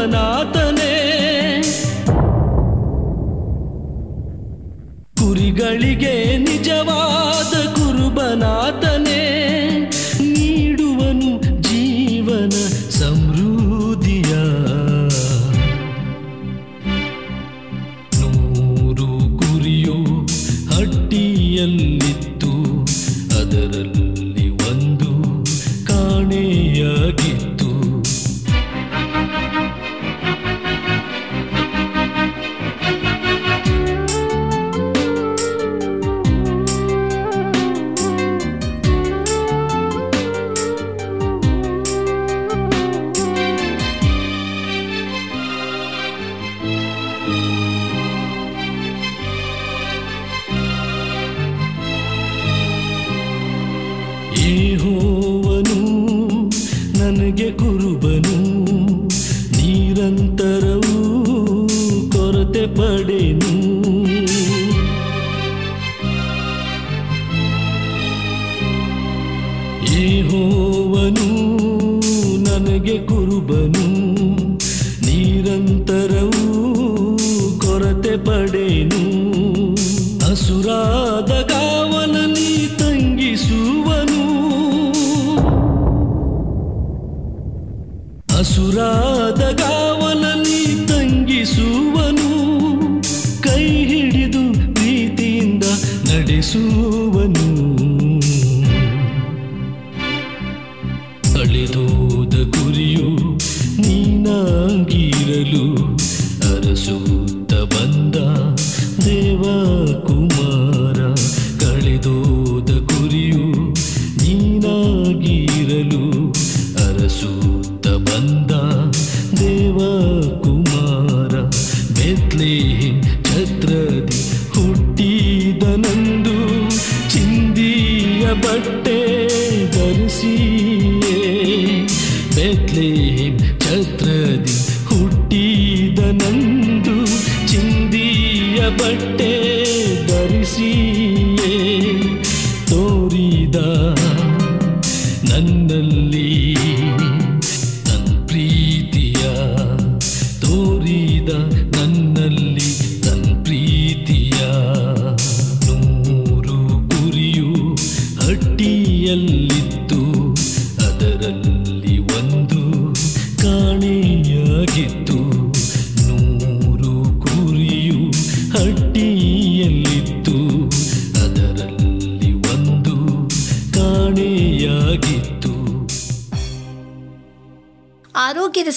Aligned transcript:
ಕುರುಬನಾತನೇ 0.00 0.92
ಕುರಿಗಳಿಗೆ 5.20 6.12
ನಿಜವಾದ 6.44 7.54
ಕುರುಬನಾತನೇ 7.76 9.07
ಯೆಹೋವನು 54.40 55.78
ನನಗೆ 56.98 57.48
ಕುರುಬನು 57.52 57.87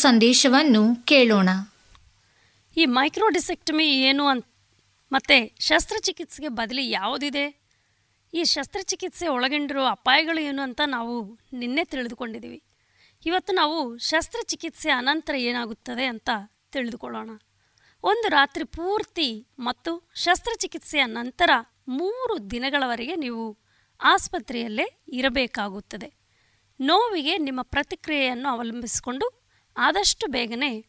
ಸಂದೇಶವನ್ನು 0.02 0.96
ಕೇಳೋಣ. 1.06 1.50
ಈ 2.78 2.86
ಮೈಕ್ರೋಡಿಸೆಕ್ಟಮಿ 2.86 3.86
ಏನು 4.02 4.28
ಅಂತ 4.28 4.46
ಮತ್ತೆ 5.12 5.56
ಶಸ್ತ್ರಚಿಕಿತ್ಸೆಗೆ 5.60 6.48
ಬದಲಿ 6.48 6.90
ಯಾವುದಿದೆ? 6.90 7.62
ಈ 8.34 8.44
ಶಸ್ತ್ರಚಿಕಿತ್ಸೆ 8.44 9.28
ಒಳಗೊಂಡಿರುವ 9.28 9.88
ಅಪಾಯಗಳು 9.92 10.42
ಏನು 10.42 10.62
ಅಂತ 10.62 10.82
ನಾವು 10.88 11.40
ನಿನ್ನೆ 11.54 11.84
ತಿಳಿದುಕೊಂಡಿದ್ದೀವಿ. 11.84 12.64
ಇವತ್ತು 13.26 13.54
ನಾವು 13.54 13.98
ಶಸ್ತ್ರಚಿಕಿತ್ಸೆ 13.98 14.90
ಅನಂತರ 14.90 15.36
ಏನಾಗುತ್ತದೆ 15.36 16.06
ಅಂತ 16.06 16.30
ತಿಳಿದುಕೊಳ್ಳೋಣ. 16.72 17.30
ಒಂದು 18.04 18.30
ರಾತ್ರಿ 18.30 18.64
ಪೂರ್ತಿ 18.64 19.48
ಮತ್ತು 19.60 20.12
ಶಸ್ತ್ರಚಿಕಿತ್ಸೆಯ 20.16 21.06
ನಂತರ 21.06 21.50
ಮೂರು 21.88 22.52
ದಿನಗಳವರೆಗೆ 22.52 23.16
ನೀವು 23.16 23.58
ಆಸ್ಪತ್ರೆಯಲ್ಲೇ 24.04 25.04
ಇರಬೇಕಾಗುತ್ತದೆ. 25.14 26.14
ನೋವಿಗೆ 26.80 27.38
ನಿಮ್ಮ 27.38 27.62
ಪ್ರತಿಕ್ರಿಯೆಯನ್ನು 27.62 28.50
ಅವಲಂಬಿಸಿಕೊಂಡು 28.50 29.41
ಆದಷ್ಟು 29.78 30.28
ಬೇಗನೆ 30.28 30.86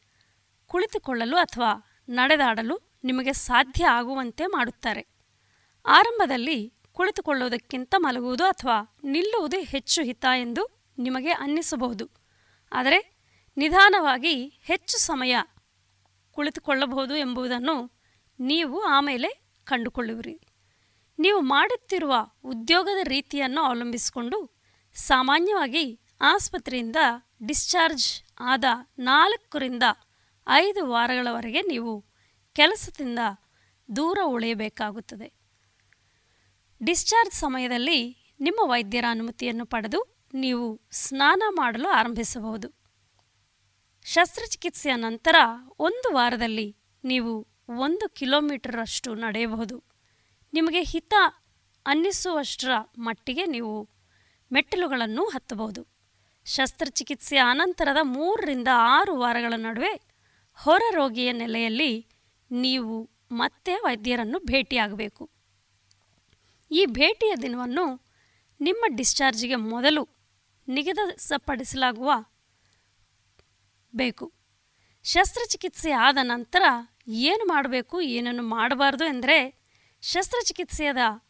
ಕುಳಿತುಕೊಳ್ಳಲು 0.67 1.37
ಅಥವಾ 1.37 2.02
ನಡೆದಾಡಲು 2.08 2.99
ನಿಮಗೆ 3.05 3.32
ಸಾಧ್ಯ 3.32 3.87
ಆಗುವಂತೆ 3.87 4.46
ಮಾಡುತ್ತಾರೆ. 4.46 5.08
ಆರಂಭದಲ್ಲಿ 5.87 6.75
ಕುಳಿತುಕೊಳ್ಳುವುದಕ್ಕಿಂತ 6.93 7.94
ಮಲಗುವುದು 7.99 8.44
ಅಥವಾ 8.44 8.96
ನಿಲ್ಲುವುದು 9.05 9.61
ಹೆಚ್ಚು 9.61 10.02
ಹಿತ 10.02 10.25
ಎಂದು 10.37 10.90
ನಿಮಗೆ 10.99 11.31
ಅನ್ನಿಸಬಹುದು. 11.31 12.11
ಆದರೆ 12.73 13.26
ನಿಧಾನವಾಗಿ 13.56 14.49
ಹೆಚ್ಚು 14.49 14.99
ಸಮಯ 14.99 15.37
ಕುಳಿತುಕೊಳ್ಳಬಹುದು 16.31 17.17
ಎಂಬುದನ್ನು 17.17 18.02
ನೀವು 18.40 18.81
ಆಮೇಲೆ 18.81 19.58
ಕಂಡುಕೊಳ್ಳುವಿರಿ. 19.64 20.40
ನೀವು 21.19 21.40
ಮಾಡುತ್ತಿರುವ 21.40 22.14
ಉದ್ಯೋಗದ 22.44 22.99
ರೀತಿಯನ್ನು 23.02 23.61
ಅವಲಂಬಿಸಿಕೊಂಡು 23.61 24.62
ಸಾಮಾನ್ಯವಾಗಿ 24.94 26.00
ಆಸ್ಪತ್ರೆಯಿಂದ 26.20 26.96
ಡಿಸ್ಚಾರ್ಜ್ 27.47 28.23
ಆದ 28.41 28.65
ನಾಲ್ಕರಿಂದ 28.99 29.83
ಐದು 30.49 30.87
ವಾರಗಳವರೆಗೆ 30.87 31.62
ನೀವು 31.62 32.05
ಕೆಲಸದಿಂದ 32.53 33.19
ದೂರ 33.97 34.19
ಉಳಿಯಬೇಕಾಗುತ್ತದೆ. 34.25 35.33
ಡಿಸ್ಚಾರ್ಜ್ 36.83 37.35
ಸಮಯದಲ್ಲಿ 37.35 38.17
ನಿಮ್ಮ 38.41 38.71
ವೈದ್ಯರ 38.71 39.05
ಅನುಮತಿಯನ್ನು 39.11 39.67
ಪಡೆದು 39.67 40.29
ನೀವು 40.35 40.81
ಸ್ನಾನ 40.93 41.43
ಮಾಡಲು 41.49 41.89
ಆರಂಭಿಸಬಹುದು. 41.89 42.69
ಶಸ್ತ್ರಚಿಕಿತ್ಸೆಯ 44.05 44.95
ನಂತರ 44.95 45.37
ಒಂದು 45.79 46.15
ವಾರದಲ್ಲಿ 46.15 46.77
ನೀವು 47.05 47.49
ಒಂದು 47.69 48.09
ಕಿಲೋಮೀಟರಷ್ಟು 48.09 49.15
ನಡೆಯಬಹುದು. 49.15 49.85
ನಿಮಗೆ 50.53 50.83
ಹಿತ 50.83 51.15
ಅನ್ನಿಸುವಷ್ಟರ 51.87 52.71
ಮಟ್ಟಿಗೆ 52.99 53.47
ನೀವು 53.47 53.88
ಮೆಟ್ಟಿಲುಗಳನ್ನು 54.53 55.25
ಹತ್ತಬಹುದು. 55.25 55.92
ಶಸ್ತ್ರಚಿಕಿತ್ಸೆಯ 56.44 57.41
ಅನಂತರದ 57.50 57.97
ಮೂರರಿಂದ 58.03 58.69
ಆರು 58.73 59.19
ವಾರಗಳ 59.19 59.53
ನಡುವೆ 59.56 60.00
ಹೊರ 60.55 60.83
ರೋಗಿಯ 60.91 61.33
ನೆಲೆಯಲ್ಲಿ 61.33 62.06
ನೀವು 62.50 63.11
ಮತ್ತೆ 63.33 63.75
ವೈದ್ಯರನ್ನು 63.75 64.39
ಭೇಟಿಯಾಗಬೇಕು. 64.39 65.31
ಈ 66.71 66.87
ಭೇಟಿಯ 66.87 67.37
ದಿನವನ್ನು 67.43 68.05
ನಿಮ್ಮ 68.61 68.85
ಡಿಸ್ಚಾರ್ಜಿಗೆ 68.97 69.55
ಮೊದಲು 69.55 70.09
ನಿಗದಿಪಡಿಸಲಾಗುವ 70.69 72.12
ಬೇಕು. 73.95 74.33
ಶಸ್ತ್ರಚಿಕಿತ್ಸೆ 75.03 75.91
ಆದ 75.91 76.19
ನಂತರ 76.23 76.62
ಏನು 77.09 77.49
ಮಾಡಬೇಕು, 77.49 78.00
ಏನನ್ನು 78.00 78.43
ಮಾಡಬಾರ್ದು 78.43 79.05
ಎಂದರೆ 79.05 79.62
ಶಸ್ತ್ರಚಿಕಿತ್ಸೆಯದ 80.03 81.23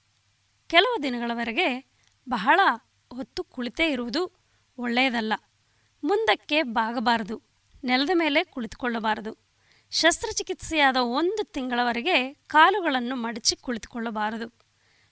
ಕೆಲವು 0.66 1.02
ದಿನಗಳವರೆಗೆ 1.02 1.92
ಬಹಳ 2.28 2.60
ಹೊತ್ತು 3.12 3.44
ಕುಳಿತೇ 3.44 3.88
ಇರುವುದು. 3.90 4.41
ಒಳ್ಳೆಯದಲ್ಲ. 4.78 5.32
ಮುಂದಕ್ಕೆ 6.04 6.62
ಬಾಗಬಾರದು. 6.62 7.42
ನೆಲದ 7.84 8.10
ಮೇಲೆ 8.14 8.44
ಕುಳಿತುಕೊಳ್ಳಬಾರದು. 8.44 9.38
ಶಸ್ತ್ರಚಿಕಿತ್ಸೆಯಾದ 9.90 10.96
ಒಂದು 10.96 11.44
ತಿಂಗಳವರೆಗೆ 11.44 12.32
ಕಾಲುಗಳನ್ನು 12.32 13.16
ಮಡಚಿ 13.16 13.56
ಕುಳಿತುಕೊಳ್ಳಬಾರದು. 13.56 14.62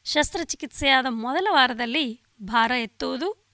ಶಸ್ತ್ರಚಿಕಿತ್ಸೆಯಾದ 0.04 1.06
ಮೊದಲ 1.08 1.46
ವಾರದಲ್ಲಿ 1.50 2.22
ಭಾರ 2.42 2.70
ಎತ್ತುವುದು, 2.70 3.46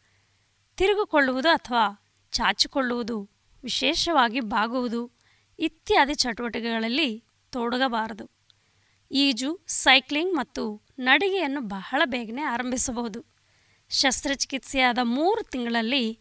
ತಿರುಗಿಕೊಳ್ಳುವುದು 0.77 1.49
ಅಥವಾ 1.49 2.03
ಚಾಚಿಕೊಳ್ಳುವುದು, 2.31 3.31
ವಿಶೇಷವಾಗಿ 3.63 4.41
ಬಾಗುವುದು 4.41 5.13
ಇತ್ಯಾದಿ 5.59 6.15
ಚಟುವಟಿಕೆಗಳಲ್ಲಿ 6.15 7.25
ತೊಡಗಬಾರದು. 7.51 8.31
ಈಜು, 9.11 9.65
ಸೈಕ್ಲಿಂಗ್ 9.67 10.35
ಮತ್ತು 10.35 10.87
ನಡಿಗೆಯನ್ನು 10.99 11.61
ಬಹಳ 11.61 12.03
ಬೇಗನೆ 12.05 12.43
ಆರಂಭಿಸಬಹುದು. 12.43 13.36
ಶಸ್ತ್ರಚಿಕಿತ್ಸೆಯಾದ 13.91 14.99
ಮೂರು 15.03 15.43
ತಿಂಗಳಲ್ಲಿ 15.43 16.19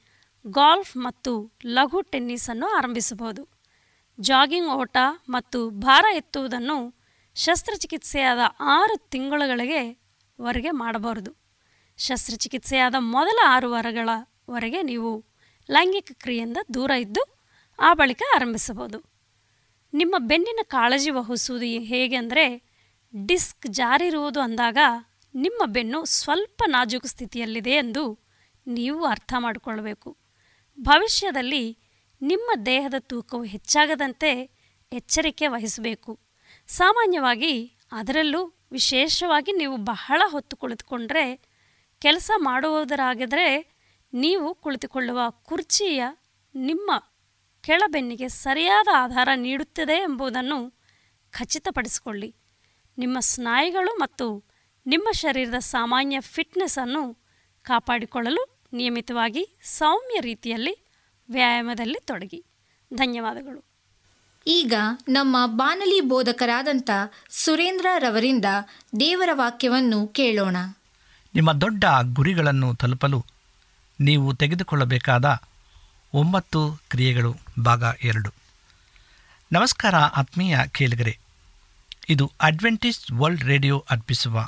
ಗಾಲ್ಫ್ 0.48 0.98
ಮತ್ತು 0.98 1.52
ಲಘು 1.66 2.02
ಟೆನ್ನಿಸನ್ನು 2.02 2.68
ಆರಂಭಿಸಬಹುದು. 2.68 3.48
ಜಾಗಿಂಗ್ 4.20 4.70
ಓಟ 4.70 4.98
ಮತ್ತು 5.30 5.70
ಭಾರ 5.70 6.06
ಎತ್ತುವುದನ್ನು 6.16 6.78
ಶಸ್ತ್ರಚಿಕಿತ್ಸೆಯಾದ 7.36 8.40
ಆರು 8.60 9.10
ತಿಂಗಳುಗಳಿಗೆ 9.10 9.82
ವರೆಗೆ 10.42 10.72
ಮಾಡಬಾರದು. 10.72 11.32
ಶಸ್ತ್ರಚಿಕಿತ್ಸೆಯಾದ 11.98 12.96
ಮೊದಲ 13.00 13.40
ಆರು 13.48 13.72
ವಾರಗಳವರೆಗೆ 13.72 14.82
ನೀವು 14.82 15.26
ಲೈಂಗಿಕ 15.70 16.12
ಕ್ರಿಯೆಯಿಂದ 16.14 16.58
ದೂರ 16.74 16.92
ಇದ್ದು 16.92 17.24
ಆ 17.80 17.94
ಬಳಿಕ 17.94 18.22
ಆರಂಭಿಸಬಹುದು. 18.36 18.98
ನಿಮ್ಮ 19.94 20.16
ಬೆನ್ನಿನ 20.20 20.60
ಕಾಳಜಿ 20.64 21.10
ವಹಿಸುವುದು 21.10 21.66
ಹೇಗೆ 21.66 22.16
ಅಂದರೆ 22.16 22.46
ಡಿಸ್ಕ್ 23.26 23.68
ಜಾರಿರುವುದು 23.68 24.42
ಅಂದಾಗ 24.42 24.78
ನಿಮ್ಮ 25.36 25.64
ಬೆನ್ನು 25.66 26.06
ಸ್ವಲ್ಪ 26.06 26.64
ನಾಜೂಕು 26.68 27.08
ಸ್ಥಿತಿಯಲ್ಲಿದೆ 27.08 27.72
ಎಂದು 27.72 28.20
ನೀವು 28.68 29.06
ಅರ್ಥ 29.06 29.34
ಮಾಡಿಕೊಳ್ಳಬೇಕು. 29.38 30.18
ಭವಿಷ್ಯದಲ್ಲಿ 30.82 31.78
ನಿಮ್ಮ 32.22 32.52
ದೇಹದ 32.66 32.94
ತೂಕವು 33.00 33.44
ಹೆಚ್ಚಾಗದಂತೆ 33.44 34.50
ಎಚ್ಚರಿಕೆ 34.94 35.48
ವಹಿಸಬೇಕು. 35.48 36.20
ಸಾಮಾನ್ಯವಾಗಿ 36.68 37.78
ಅದರಲ್ಲೂ 37.92 38.68
ವಿಶೇಷವಾಗಿ 38.72 39.52
ನೀವು 39.52 39.78
ಬಹಳ 39.78 40.22
ಹೊತ್ತು 40.26 40.58
ಕುಳಿತುಕೊಂಡ್ರೆ, 40.58 41.36
ಕೆಲಸ 42.00 42.32
ಮಾಡುವುದರಾಗಿದ್ದರೆ 42.38 43.76
ನೀವು 44.14 44.56
ಕುಳಿತುಕೊಳ್ಳುವ 44.56 45.20
ಕುರ್ಚಿಯ 45.30 46.04
ನಿಮ್ಮ 46.56 46.92
ಕೆಳಬೆನ್ನಿಗೆ 47.62 48.28
ಸರಿಯಾದ 48.28 48.88
ಆಧಾರ 48.94 49.30
ನೀಡುತ್ತದೆ 49.36 49.94
ಎಂಬುದನ್ನು 49.94 50.72
ಖಚಿತಪಡಿಸಿಕೊಳ್ಳಿ. 51.32 52.36
ನಿಮ್ಮ 52.98 53.20
ಸ್ನಾಯುಗಳು 53.20 53.92
ಮತ್ತು 53.98 54.55
ನಿಮ್ಮ 54.88 55.08
ಶರೀರದ 55.12 55.60
ಸಾಮಾನ್ಯ 55.60 56.22
ಫಿಟ್ನೆಸ್ಸನ್ನು 56.22 57.18
ಕಾಪಾಡಿಕೊಳ್ಳಲು 57.64 58.60
ನಿಯಮಿತವಾಗಿ 58.74 59.60
ಸೌಮ್ಯ 59.64 60.20
ರೀತಿಯಲ್ಲಿ 60.20 60.86
ವ್ಯಾಯಾಮದಲ್ಲಿ 61.30 62.00
ತೊಡಗಿ. 62.06 62.46
ಧನ್ಯವಾದಗಳು. 62.94 63.66
ಈಗ 64.48 64.74
ನಮ್ಮ 65.10 65.38
ಬಾನಲಿ 65.46 66.02
ಬೋಧಕರಾದಂಥ 66.02 66.90
ಸುರೇಂದ್ರ 67.30 67.86
ರವರಿಂದ 68.00 68.46
ದೇವರ 69.00 69.30
ವಾಕ್ಯವನ್ನು 69.34 70.08
ಕೇಳೋಣ. 70.08 70.58
ನಿಮ್ಮ 71.36 71.54
ದೊಡ್ಡ 71.54 71.84
ಗುರಿಗಳನ್ನು 72.02 72.76
ತಲುಪಲು 72.76 73.26
ನೀವು 74.02 74.36
ತೆಗೆದುಕೊಳ್ಳಬೇಕಾದ 74.36 75.42
ಒಂಬತ್ತು 76.14 76.80
ಕ್ರಿಯೆಗಳು 76.90 77.36
ಭಾಗ 77.64 77.84
ಎರಡು. 78.04 78.34
ನಮಸ್ಕಾರ 79.52 79.96
ಆತ್ಮೀಯ 79.96 80.58
ಕೇಳಿಗರೆ 80.72 81.20
ಇದು 82.10 82.32
ಅಡ್ವೆಂಟಿಸ್ಟ್ 82.42 83.12
ವರ್ಲ್ಡ್ 83.12 83.44
ರೇಡಿಯೋ 83.44 83.86
ಅರ್ಪಿಸುವ 83.90 84.48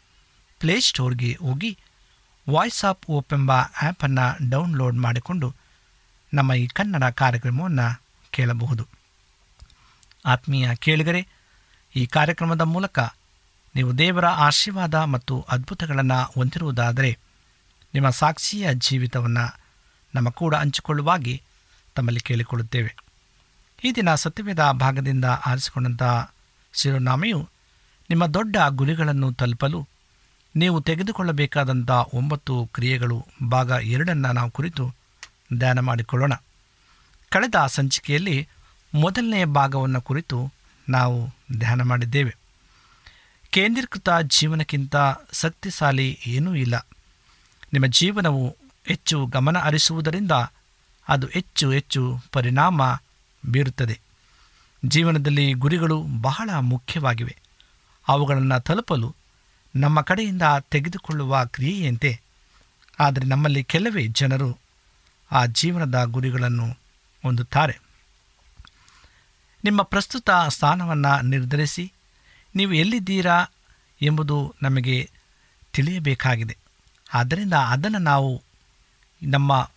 ಪ್ಲೇಸ್ಟೋರ್ಗೆ 0.61 1.37
ಹೋಗಿ 1.41 1.77
ವಾಯ್ಸ್ 2.49 2.85
ಆಫ್ 2.85 3.09
ಓಪ್ 3.09 3.33
ಎಂಬ 3.33 3.51
ಆ್ಯಪನ್ನು 3.51 4.49
ಡೌನ್ಲೋಡ್ 4.49 4.97
ಮಾಡಿಕೊಂಡು 4.97 5.55
ನಮ್ಮ 6.33 6.53
ಈ 6.53 6.67
ಕನ್ನಡ 6.67 7.03
ಕಾರ್ಯಕ್ರಮವನ್ನು 7.03 8.01
ಕೇಳಬಹುದು. 8.31 8.87
ಆತ್ಮೀಯ 10.25 10.75
ಕೇಳಿಗರೆ, 10.75 11.27
ಈ 11.95 12.05
ಕಾರ್ಯಕ್ರಮದ 12.05 12.61
ಮೂಲಕ 12.61 12.99
ನೀವು 13.75 13.97
ದೇವರ 13.97 14.25
ಆಶೀರ್ವಾದ 14.25 14.93
ಮತ್ತು 14.93 15.45
ಅದ್ಭುತಗಳನ್ನು 15.49 16.31
ಹೊಂದಿರುವುದಾದರೆ 16.35 17.17
ನಿಮ್ಮ 17.93 18.09
ಸಾಕ್ಷಿಯ 18.09 18.67
ಜೀವಿತವನ್ನು 18.73 19.59
ನಮ್ಮ 20.15 20.29
ಕೂಡ 20.29 20.55
ಹಂಚಿಕೊಳ್ಳುವಾಗಿ 20.55 21.43
ತಮ್ಮಲ್ಲಿ 21.95 22.19
ಕೇಳಿಕೊಳ್ಳುತ್ತೇವೆ. 22.19 22.95
ಈ 23.83 23.91
ದಿನ 23.91 24.15
ಸತ್ಯವೇದ 24.15 24.59
ಭಾಗದಿಂದ 24.71 25.25
ಆರಿಸಿಕೊಂಡಂತಹ 25.25 26.33
ಶಿರೋನಾಮೆಯು 26.73 27.49
ನಿಮ್ಮ 28.09 28.25
ದೊಡ್ಡ 28.25 28.55
ಗುರಿಗಳನ್ನು 28.69 29.33
ತಲುಪಲು 29.33 29.87
ನೀವು 30.55 30.81
ತೆಗೆದುಕೊಳ್ಳಬೇಕಾದಂಥ 30.81 31.91
ಒಂಬತ್ತು 32.13 32.69
ಕ್ರಿಯೆಗಳು 32.73 33.25
ಭಾಗ 33.49 33.69
ಎರಡನ್ನು 33.69 34.31
ನಾವು 34.31 34.51
ಕುರಿತು 34.51 34.93
ಧ್ಯಾನ 35.53 35.79
ಮಾಡಿಕೊಳ್ಳೋಣ. 35.79 36.33
ಕಳೆದ 37.29 37.55
ಸಂಚಿಕೆಯಲ್ಲಿ 37.67 38.47
ಮೊದಲನೆಯ 38.93 39.45
ಭಾಗವನ್ನು 39.45 40.01
ಕುರಿತು 40.01 40.53
ನಾವು 40.89 41.29
ಧ್ಯಾನ 41.57 41.81
ಮಾಡಿದ್ದೇವೆ. 41.81 42.35
ಕೇಂದ್ರೀಕೃತ 43.49 44.09
ಜೀವನಕ್ಕಿಂತ 44.23 44.95
ಶಕ್ತಿಶಾಲಿ 45.41 46.19
ಏನೂ 46.27 46.55
ಇಲ್ಲ. 46.55 46.87
ನಿಮ್ಮ 47.73 47.85
ಜೀವನವು 47.85 48.57
ಹೆಚ್ಚು 48.85 49.25
ಗಮನ 49.25 49.57
ಹರಿಸುವುದರಿಂದ 49.57 50.31
ಅದು 51.07 51.27
ಹೆಚ್ಚು 51.27 51.71
ಹೆಚ್ಚು 51.71 52.19
ಪರಿಣಾಮ 52.31 52.81
ಬೀರುತ್ತದೆ. 53.51 53.99
ಜೀವನದಲ್ಲಿ 54.85 55.53
ಗುರಿಗಳು 55.53 56.05
ಬಹಳ 56.21 56.49
ಮುಖ್ಯವಾಗಿವೆ. 56.59 57.37
ಅವುಗಳನ್ನು 58.07 58.59
ತಲುಪಲು 58.59 59.15
ನಮ್ಮ 59.75 60.01
ಕಡೆಯಿಂದ 60.01 60.41
ತೆಗೆದುಕೊಳ್ಳುವ 60.61 61.45
ಕ್ರಿಯೆಯಂತೆ. 61.45 62.21
ಆದರೆ 62.99 63.25
ನಮ್ಮಲ್ಲಿ 63.25 63.63
ಕೆಲವೇ 63.63 64.07
ಜನರು 64.07 64.57
ಆ 65.31 65.45
ಜೀವನದ 65.45 66.03
ಗುರಿಗಳನ್ನು 66.03 66.65
ಹೊಂದುತ್ತಾರೆ. 67.23 67.79
ನಿಮ್ಮ 69.63 69.81
ಪ್ರಸ್ತುತ 69.81 70.29
ಸ್ಥಾನವನ್ನು 70.47 71.21
ನಿರ್ಧರಿಸಿ, 71.21 71.93
ನೀವು 72.55 72.73
ಎಲ್ಲಿದ್ದೀರಾ 72.73 73.45
ಎಂಬುದು 74.01 74.55
ನಮಗೆ 74.61 75.11
ತಿಳಿಯಬೇಕಾಗಿದೆ. 75.73 76.57
ಆದ್ದರಿಂದ 77.13 77.53
ಅದನ್ನು 77.53 77.97
ನಾವು 77.97 78.43
ನಮ್ಮ 79.23 79.71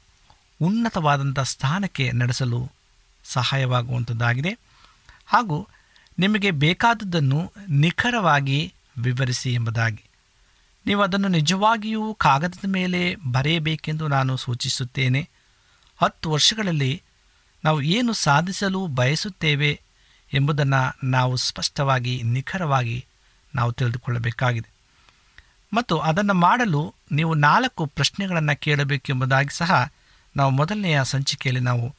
ಉನ್ನತವಾದಂಥ 0.63 1.41
ಸ್ಥಾನಕ್ಕೆ 1.41 2.13
ನಡೆಸಲು 2.13 2.71
ಸಹಾಯವಾಗುವಂಥದ್ದಾಗಿದೆ 3.25 4.59
ಹಾಗೂ 5.27 5.69
ನಿಮಗೆ 6.19 6.51
ಬೇಕಾದದ್ದನ್ನು 6.51 7.53
ನಿಖರವಾಗಿ 7.69 8.75
ವಿವರಿಸಿ 8.99 9.55
ಎಂಬುದಾಗಿ. 9.55 10.03
ನೀವು 10.87 11.03
ಅದನ್ನು 11.03 11.29
ನಿಜವಾಗಿಯೂ 11.29 12.15
ಕಾಗದದ 12.15 12.67
ಮೇಲೆ 12.67 13.17
ಬರೆಯಬೇಕೆಂದು 13.17 14.09
ನಾನು 14.09 14.37
ಸೂಚಿಸುತ್ತೇನೆ. 14.37 15.29
ಹತ್ತು 16.03 16.31
ವರ್ಷಗಳಲ್ಲಿ 16.31 17.03
ನಾವು 17.65 17.83
ಏನು 17.83 18.13
ಸಾಧಿಸಲು 18.13 18.87
ಬಯಸುತ್ತೇವೆ 18.87 19.81
ಎಂಬುದನ್ನು 20.33 21.07
ನಾವು 21.07 21.37
ಸ್ಪಷ್ಟವಾಗಿ, 21.37 22.23
ನಿಖರವಾಗಿ 22.23 23.07
ನಾವು 23.55 23.73
ತಿಳಿದುಕೊಳ್ಳಬೇಕಾಗಿದೆ. 23.73 24.75
ಮತ್ತು 25.75 25.99
ಅದನ್ನು 25.99 26.35
ಮಾಡಲು 26.35 26.95
ನೀವು 27.13 27.35
ನಾಲ್ಕು 27.35 27.87
ಪ್ರಶ್ನೆಗಳನ್ನು 27.87 28.61
ಕೇಳಬೇಕೆಂಬುದಾಗಿ 28.61 29.57
ಸಹ 29.57 29.91
ನಾವು 30.37 30.51
ಮೊದಲನೆಯ 30.51 31.01
ಸಂಚಿಕೆಯಲ್ಲಿ 31.05 31.63
ನಾವು 31.63 31.95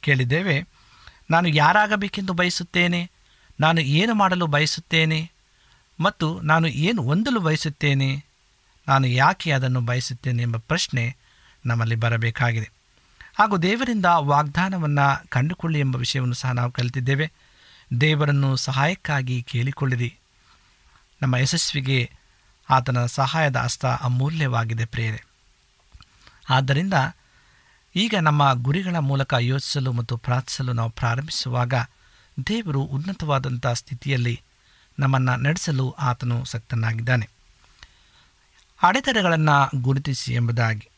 ಕೇಳಿದ್ದೇವೆ. 0.00 0.66
ನಾನು 1.30 1.48
ಯಾರಾಗಬೇಕೆಂದು 1.48 2.32
ಬಯಸುತ್ತೇನೆ? 2.32 3.10
ನಾನು 3.60 3.80
ಏನು 3.80 4.14
ಮಾಡಲು 4.14 4.46
ಬಯಸುತ್ತೇನೆ? 4.46 5.30
ಮತ್ತು 6.00 6.40
ನಾನು 6.40 6.66
ಏನು 6.66 7.02
ಹೊಂದಲು 7.02 7.40
ಬಯಸುತ್ತೇನೆ? 7.40 8.24
ನಾನು 8.88 9.06
ಯಾಕೆ 9.06 9.50
ಅದನ್ನು 9.50 9.80
ಬಯಸುತ್ತೇನೆ 9.80 10.42
ಎಂಬ 10.42 10.56
ಪ್ರಶ್ನೆ 10.56 11.16
ನಮ್ಮಲ್ಲಿ 11.66 11.94
ಬರಬೇಕಾಗಿದೆ. 11.94 12.70
ಹಾಗೂ 13.38 13.56
ದೇವರಿಂದ 13.56 14.04
ವಾಗ್ದಾನವನ್ನು 14.06 15.28
ಕಂಡುಕೊಳ್ಳಿ 15.28 15.78
ಎಂಬ 15.78 15.96
ವಿಷಯವನ್ನು 15.96 16.34
ಸಹ 16.34 16.52
ನಾವು 16.52 16.72
ಕಲಿತಿದ್ದೇವೆ. 16.72 17.32
ದೇವರನ್ನು 18.00 18.56
ಸಹಾಯಕ್ಕಾಗಿ 18.56 19.42
ಕೇಳಿಕೊಳ್ಳಿರಿ. 19.42 20.14
ನಮ್ಮ 21.22 21.36
ಯಶಸ್ವಿಗೆ 21.36 22.10
ಆತನ 22.70 23.06
ಸಹಾಯದ 23.06 23.56
ಅಸ್ತ 23.56 23.86
ಅಮೂಲ್ಯವಾಗಿದೆ 23.86 24.84
ಪ್ರೇರೆ 24.84 25.24
ಆದ್ದರಿಂದ 26.50 26.94
ಈಗ 27.96 28.14
ನಮ್ಮ 28.20 28.52
ಗುರಿಗಳ 28.52 28.96
ಮೂಲಕ 28.96 29.34
ಯೋಚಿಸಲು 29.38 29.92
ಮತ್ತು 29.92 30.16
ಪ್ರಾರ್ಥಿಸಲು 30.16 30.72
ನಾವು 30.72 30.90
ಪ್ರಾರಂಭಿಸುವಾಗ 30.90 31.74
ದೇವರು 32.46 32.80
ಉನ್ನತವಾದಂಥ 32.80 33.66
ಸ್ಥಿತಿಯಲ್ಲಿ 33.66 34.42
ನಮ್ಮನ್ನು 34.98 35.36
ನಡೆಸಲು 35.36 35.90
ಆತನು 35.90 36.44
ಸಕ್ತನಾಗಿದ್ದಾನೆ. 36.44 37.28
ಅಡೆತಡೆಗಳನ್ನು 38.82 39.82
ಗುರುತಿಸಿ 39.82 40.34
ಎಂಬುದಾಗಿ 40.34 40.88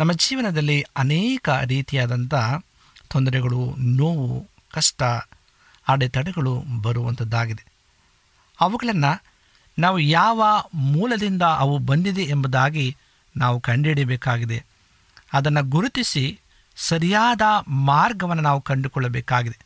ನಮ್ಮ 0.00 0.12
ಜೀವನದಲ್ಲಿ 0.12 0.84
ಅನೇಕ 0.96 1.48
ರೀತಿಯಾದಂಥ 1.48 2.34
ತೊಂದರೆಗಳು, 3.08 3.74
ನೋವು, 3.78 4.48
ಕಷ್ಟ, 4.74 5.02
ಅಡೆತಡೆಗಳು 5.88 6.64
ಬರುವಂಥದ್ದಾಗಿದೆ 6.82 7.64
ಅವುಗಳನ್ನು 8.60 9.22
ನಾವು 9.78 9.98
ಯಾವ 9.98 10.64
ಮೂಲದಿಂದ 10.74 11.42
ಅವು 11.42 11.78
ಬಂದಿದೆ 11.78 12.22
ಎಂಬುದಾಗಿ 12.22 12.96
ನಾವು 13.36 13.60
ಕಂಡುಹಿಡಿಯಬೇಕಾಗಿದೆ. 13.60 14.64
ಅದನ್ನು 15.32 15.62
ಗುರುತಿಸಿ 15.62 16.40
ಸರಿಯಾದ 16.76 17.40
ಮಾರ್ಗವನ್ನು 17.68 18.42
ನಾವು 18.42 18.60
ಕಂಡುಕೊಳ್ಳಬೇಕಾಗಿದೆ. 18.60 19.58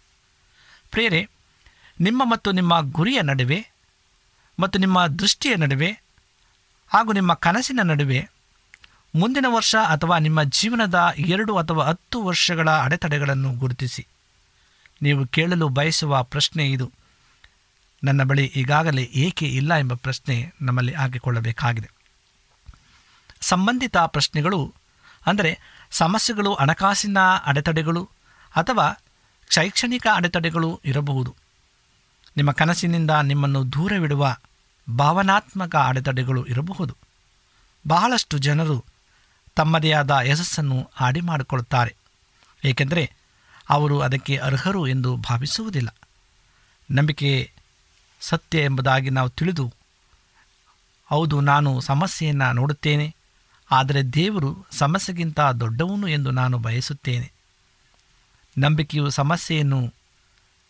ಪ್ರೇರೆ 0.90 1.28
ನಿಮ್ಮ 2.00 2.22
ಮತ್ತು 2.24 2.52
ನಿಮ್ಮ 2.52 2.80
ಗುರಿಯ 2.80 3.22
ನಡುವೆ 3.22 3.75
ಮತ್ತು 4.58 4.78
ನಿಮ್ಮ 4.78 5.06
ದೃಷ್ಟಿಯ 5.06 5.56
ನಡುವೆ 5.56 6.02
ಹಾಗೂ 6.88 7.12
ನಿಮ್ಮ 7.12 7.34
ಕನಸಿನ 7.34 7.80
ನಡುವೆ 7.82 8.28
ಮುಂದಿನ 9.14 9.46
ವರ್ಷ 9.48 9.76
ಅಥವಾ 9.76 10.18
ನಿಮ್ಮ 10.18 10.42
ಜೀವನದ 10.42 11.14
ಎರಡು 11.18 11.56
ಅಥವಾ 11.56 11.84
ಹತ್ತು 11.84 12.22
ವರ್ಷಗಳ 12.22 12.70
ಅಡೆತಡೆಗಳನ್ನು 12.70 13.52
ಗುರುತಿಸಿ. 13.52 14.06
ನೀವು 15.02 15.26
ಕೇಳಲು 15.26 15.68
ಬಯಸುವ 15.68 16.22
ಪ್ರಶ್ನೆ 16.22 16.70
ಇದು. 16.70 16.92
ನನ್ನ 18.04 18.22
ಬಳಿ 18.22 18.44
ಈಗಾಗಲೇ 18.44 19.02
ಏಕೆ 19.02 19.46
ಇಲ್ಲ 19.46 19.74
ಎಂಬ 19.74 19.94
ಪ್ರಶ್ನೆ 19.94 20.52
ನಮ್ಮಲ್ಲಿ 20.62 20.94
ಹಾಕಿಕೊಳ್ಳಬೇಕಾಗಿದೆ. 20.94 21.90
ಸಂಬಂಧಿತ 23.40 23.96
ಪ್ರಶ್ನೆಗಳು 23.96 24.74
ಅಂದರೆ 25.26 25.58
ಸಮಸ್ಯೆಗಳು, 25.90 26.54
ಹಣಕಾಸಿನ 26.54 27.18
ಅಡೆತಡೆಗಳು 27.46 28.08
ಅಥವಾ 28.56 29.02
ಶೈಕ್ಷಣಿಕ 29.50 30.06
ಅಡೆತಡೆಗಳು 30.14 30.80
ಇರಬಹುದು. 30.84 31.45
ನಿಮ್ಮ 32.36 32.50
ಕನಸಿನಿಂದ 32.52 33.10
ನಿಮ್ಮನ್ನು 33.10 33.72
ದೂರವಿಡುವ 33.72 34.36
ಭಾವನಾತ್ಮಕ 34.96 35.76
ಅಡೆತಡೆಗಳು 35.76 36.44
ಇರಬಹುದು. 36.44 36.96
ಬಹಳಷ್ಟು 37.88 38.38
ಜನರು 38.38 38.84
ತಮ್ಮದೇ 39.56 39.92
ಆದ 39.92 40.10
ಯಶಸ್ಸನ್ನು 40.24 40.90
ಆಡಿ 41.00 41.20
ಮಾಡಿಕೊಳ್ಳುತ್ತಾರೆ 41.20 41.96
ಏಕೆಂದರೆ 42.64 43.12
ಅವರು 43.68 44.00
ಅದಕ್ಕೆ 44.00 44.36
ಅರ್ಹರು 44.36 44.88
ಎಂದು 44.88 45.16
ಭಾವಿಸುವುದಿಲ್ಲ. 45.16 45.94
ನಂಬಿಕೆ 46.90 47.52
ಸತ್ಯ 48.20 48.62
ಎಂಬುದಾಗಿ 48.62 49.10
ನಾವು 49.10 49.30
ತಿಳಿದು, 49.30 49.74
ಹೌದು, 51.10 51.40
ನಾನು 51.40 51.80
ಸಮಸ್ಯೆಯನ್ನು 51.80 52.52
ನೋಡುತ್ತೇನೆ, 52.52 53.16
ಆದರೆ 53.70 54.02
ದೇವರು 54.02 54.66
ಸಮಸ್ಯೆಗಿಂತ 54.70 55.40
ದೊಡ್ಡವನು 55.40 56.08
ಎಂದು 56.08 56.30
ನಾನು 56.30 56.58
ಬಯಸುತ್ತೇನೆ. 56.58 57.32
ನಂಬಿಕೆಯು 58.58 59.10
ಸಮಸ್ಯೆಯನ್ನು 59.10 59.94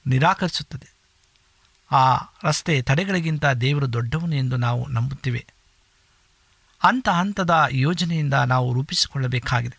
ನಿರಾಕರಿಸುತ್ತದೆ. 0.06 0.96
ಆ 1.90 2.16
ರಸ್ತೆ 2.45 2.83
ತಡೆಗಳಿಗಿಂತ 2.83 3.45
ದೇವರು 3.45 3.93
ದೊಡ್ಡವನು 3.93 4.37
ಎಂದು 4.37 4.57
ನಾವು 4.57 4.88
ನಂಬುತ್ತೇವೆ. 4.88 5.47
ಹಂತ 6.81 7.09
ಹಂತದ 7.09 7.50
ಯೋಜನೆಯಿಂದ 7.71 8.35
ನಾವು 8.35 8.75
ರೂಪಿಸಿಕೊಳ್ಳಬೇಕಾಗಿದೆ. 8.75 9.76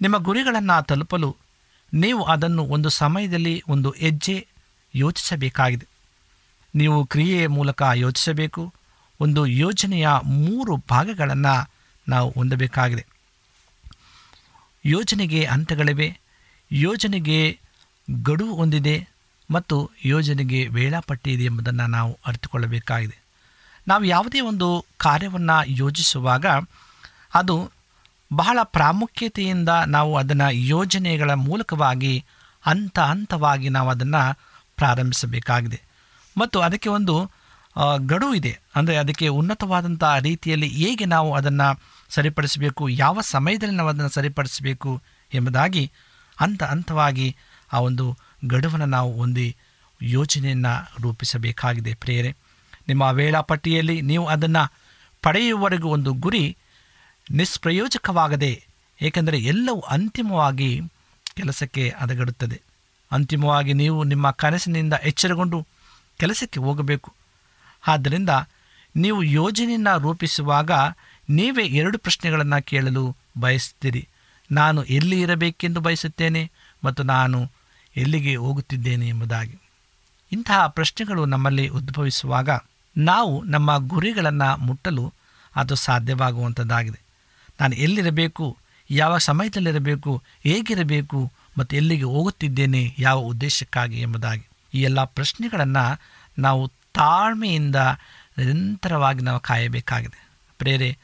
ನಿಮ್ಮ 0.00 0.16
ಗುರಿಗಳನ್ನು 0.16 0.84
ತಲುಪಲು 0.84 1.36
ನೀವು 1.94 2.24
ಅದನ್ನು 2.24 2.64
ಒಂದು 2.64 2.88
ಸಮಯದಲ್ಲಿ 2.88 3.62
ಒಂದು 3.68 3.94
ಹೆಜ್ಜೆ 3.98 4.48
ಯೋಚಿಸಬೇಕಾಗಿದೆ. 4.94 5.86
ನೀವು 6.74 7.06
ಕ್ರಿಯೆಯ 7.06 7.46
ಮೂಲಕ 7.46 7.82
ಯೋಚಿಸಬೇಕು. 7.94 8.74
ಒಂದು 9.20 9.46
ಯೋಜನೆಯ 9.46 10.08
ಮೂರು 10.24 10.76
ಭಾಗಗಳನ್ನು 10.76 11.70
ನಾವು 12.08 12.30
ಹೊಂದಬೇಕಾಗಿದೆ. 12.30 13.06
ಯೋಜನೆಗೆ 14.84 15.44
ಹಂತಗಳಿವೆ. 15.44 16.20
ಯೋಜನೆಗೆ 16.72 17.60
ಗಡುವು 18.22 18.56
ಹೊಂದಿದೆ. 18.56 19.13
ಮತ್ತು 19.50 19.76
ಯೋಜನೆಗೆ 20.04 20.60
ವೇಳಾಪಟ್ಟಿ 20.68 21.30
ಇದೆ 21.32 21.44
ಎಂಬುದನ್ನು 21.44 21.86
ನಾವು 21.86 22.12
ಅರಿತುಕೊಳ್ಳಬೇಕಾಗಿದೆ. 22.26 23.16
ನಾವು 23.88 24.04
ಯಾವುದೇ 24.04 24.40
ಒಂದು 24.40 24.68
ಕಾರ್ಯವನ್ನು 24.96 25.56
ಯೋಜಿಸುವಾಗ 25.80 26.46
ಅದು 27.34 27.56
ಬಹಳ 28.30 28.58
ಪ್ರಾಮುಖ್ಯತೆಯಿಂದ 28.62 29.70
ನಾವು 29.86 30.12
ಅದನ್ನು 30.16 30.48
ಯೋಜನೆಗಳ 30.66 31.32
ಮೂಲಕವಾಗಿ 31.48 32.14
ಹಂತ 32.64 32.98
ಹಂತವಾಗಿ 32.98 33.68
ನಾವು 33.68 33.88
ಅದನ್ನು 33.90 34.22
ಪ್ರಾರಂಭಿಸಬೇಕಾಗಿದೆ. 34.76 35.80
ಮತ್ತು 36.36 36.58
ಅದಕ್ಕೆ 36.60 36.88
ಒಂದು 36.88 37.16
ಗಡು 38.06 38.28
ಇದೆ. 38.34 38.52
ಅಂದರೆ 38.76 38.96
ಅದಕ್ಕೆ 38.96 39.26
ಉನ್ನತವಾದಂಥ 39.28 40.04
ರೀತಿಯಲ್ಲಿ 40.20 40.68
ಹೇಗೆ 40.68 41.04
ನಾವು 41.04 41.30
ಅದನ್ನು 41.34 41.68
ಸರಿಪಡಿಸಬೇಕು, 42.10 42.82
ಯಾವ 42.88 43.20
ಸಮಯದಲ್ಲಿ 43.20 43.76
ನಾವು 43.76 43.88
ಅದನ್ನು 43.88 44.08
ಸರಿಪಡಿಸಬೇಕು 44.08 44.90
ಎಂಬುದಾಗಿ 45.34 45.84
ಹಂತ 46.36 46.62
ಹಂತವಾಗಿ 46.62 47.28
ಆ 47.72 47.80
ಒಂದು 47.80 48.06
ಗಡುವನ್ನು 48.46 48.86
ನಾವು 48.86 49.18
ಹೊಂದಿ 49.18 49.56
ಯೋಜನೆಯನ್ನು 50.02 51.02
ರೂಪಿಸಬೇಕಾಗಿದೆ 51.02 51.94
ಪ್ರೇರೆ 51.94 52.36
ನಿಮ್ಮ 52.88 53.02
ವೇಳಾಪಟ್ಟಿಯಲ್ಲಿ 53.02 54.00
ನೀವು 54.00 54.26
ಅದನ್ನು 54.26 54.72
ಪಡೆಯುವವರೆಗೂ 55.22 55.88
ಒಂದು 55.88 56.12
ಗುರಿ 56.12 56.56
ನಿಷ್ಪ್ರಯೋಜಕವಾಗದೆ, 57.30 58.64
ಏಕೆಂದರೆ 59.02 59.38
ಎಲ್ಲವೂ 59.38 59.80
ಅಂತಿಮವಾಗಿ 59.80 60.80
ಕೆಲಸಕ್ಕೆ 61.34 61.90
ಅದಗಡುತ್ತದೆ 61.90 62.60
ಅಂತಿಮವಾಗಿ 63.12 63.72
ನೀವು 63.72 64.04
ನಿಮ್ಮ 64.04 64.30
ಕನಸಿನಿಂದ 64.30 64.94
ಎಚ್ಚರಗೊಂಡು 65.02 65.66
ಕೆಲಸಕ್ಕೆ 66.18 66.60
ಹೋಗಬೇಕು. 66.60 67.12
ಆದ್ದರಿಂದ 67.86 68.28
ನೀವು 68.96 69.22
ಯೋಜನೆಯನ್ನು 69.22 70.00
ರೂಪಿಸುವಾಗ 70.00 70.70
ನೀವೇ 71.30 71.64
ಎರಡು 71.64 71.98
ಪ್ರಶ್ನೆಗಳನ್ನು 71.98 72.64
ಕೇಳಲು 72.64 73.16
ಬಯಸ್ತೀರಿ. 73.40 74.08
ನಾನು 74.50 74.84
ಎಲ್ಲಿ 74.84 75.20
ಇರಬೇಕೆಂದು 75.20 75.80
ಬಯಸುತ್ತೇನೆ 75.80 76.50
ಮತ್ತು 76.84 77.02
ನಾನು 77.02 77.50
ಎಲ್ಲಿಗೆ 77.96 78.36
ಹೋಗುತ್ತಿದ್ದೇನೆ 78.36 79.08
ಎಂಬುದಾಗಿ. 79.08 79.58
ಇಂತಹ 80.32 80.66
ಪ್ರಶ್ನೆಗಳು 80.66 81.24
ನಮ್ಮಲ್ಲಿ 81.24 81.68
ಉದ್ಭವಿಸುವಾಗ 81.68 82.48
ನಾವು 82.96 83.44
ನಮ್ಮ 83.44 83.76
ಗುರಿಗಳನ್ನು 83.88 84.56
ಮುಟ್ಟಲು 84.56 85.12
ಅದು 85.56 85.74
ಸಾಧ್ಯವಾಗುವಂಥದ್ದಾಗಿದೆ 85.74 87.00
ನಾನು 87.60 87.74
ಎಲ್ಲಿರಬೇಕು, 87.74 88.56
ಯಾವ 88.90 89.18
ಸಮಯದಲ್ಲಿರಬೇಕು, 89.18 90.22
ಹೇಗಿರಬೇಕು 90.44 91.32
ಮತ್ತು 91.58 91.76
ಎಲ್ಲಿಗೆ 91.76 92.02
ಹೋಗುತ್ತಿದ್ದೇನೆ, 92.02 92.94
ಯಾವ 92.98 93.18
ಉದ್ದೇಶಕ್ಕಾಗಿ 93.18 94.00
ಎಂಬುದಾಗಿ. 94.00 94.46
ಈ 94.74 94.82
ಎಲ್ಲ 94.82 95.04
ಪ್ರಶ್ನೆಗಳನ್ನು 95.04 96.00
ನಾವು 96.38 96.68
ತಾಳ್ಮೆಯಿಂದ 96.68 97.76
ನಿರಂತರವಾಗಿ 98.38 99.22
ನಾವು 99.22 99.40
ಕಾಯಬೇಕಾಗಿದೆ. 99.40 100.28
ಪ್ರೇರೆ, 100.58 100.98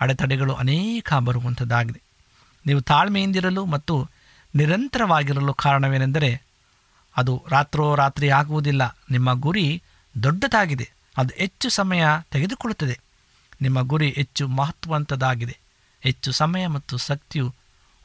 ಅಡೆತಡೆಗಳು 0.00 0.54
ಅನೇಕ 0.54 1.14
ಬರುವಂಥದ್ದಾಗಿದೆ 1.14 2.00
ನೀವು 2.66 2.80
ತಾಳ್ಮೆಯಿಂದಿರಲು 2.80 3.66
ಮತ್ತು 3.66 4.08
ನಿರಂತರವಾಗಿರಲು 4.54 5.54
ಕಾರಣವೇನೆಂದರೆ 5.54 6.42
ಅದು 7.16 7.44
ರಾತ್ರೋ 7.48 7.94
ರಾತ್ರಿ 7.94 8.30
ಆಗುವುದಿಲ್ಲ. 8.30 8.96
ನಿಮ್ಮ 9.10 9.32
ಗುರಿ 9.32 9.82
ದೊಡ್ಡದಾಗಿದೆ. 10.22 10.90
ಅದು 11.16 11.34
ಹೆಚ್ಚು 11.36 11.70
ಸಮಯ 11.70 12.04
ತೆಗೆದುಕೊಳ್ಳುತ್ತದೆ. 12.30 13.00
ನಿಮ್ಮ 13.62 13.80
ಗುರಿ 13.80 14.10
ಹೆಚ್ಚು 14.10 14.48
ಮಹತ್ವವಂತದಾಗಿದೆ. 14.48 15.58
ಹೆಚ್ಚು 16.00 16.32
ಸಮಯ 16.32 16.66
ಮತ್ತು 16.66 16.96
ಶಕ್ತಿಯು 16.96 17.54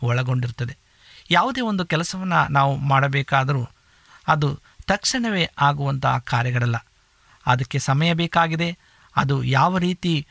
ಒಳಗೊಂಡಿರುತ್ತದೆ. 0.04 0.78
ಯಾವುದೇ 1.32 1.62
ಒಂದು 1.62 1.86
ಕೆಲಸವನ್ನು 1.86 2.52
ನಾವು 2.52 2.76
ಮಾಡಬೇಕಾದರೂ 2.76 3.68
ಅದು 4.28 4.60
ತಕ್ಷಣವೇ 4.88 5.50
ಆಗುವಂತಹ 5.62 6.18
ಕಾರ್ಯಗಳಲ್ಲ. 6.18 6.86
ಅದಕ್ಕೆ 7.46 7.80
ಸಮಯ 7.80 8.14
ಬೇಕಾಗಿದೆ. 8.14 8.78
ಅದು 9.16 9.44
ಯಾವ 9.44 9.78
ರೀತಿ 9.78 10.28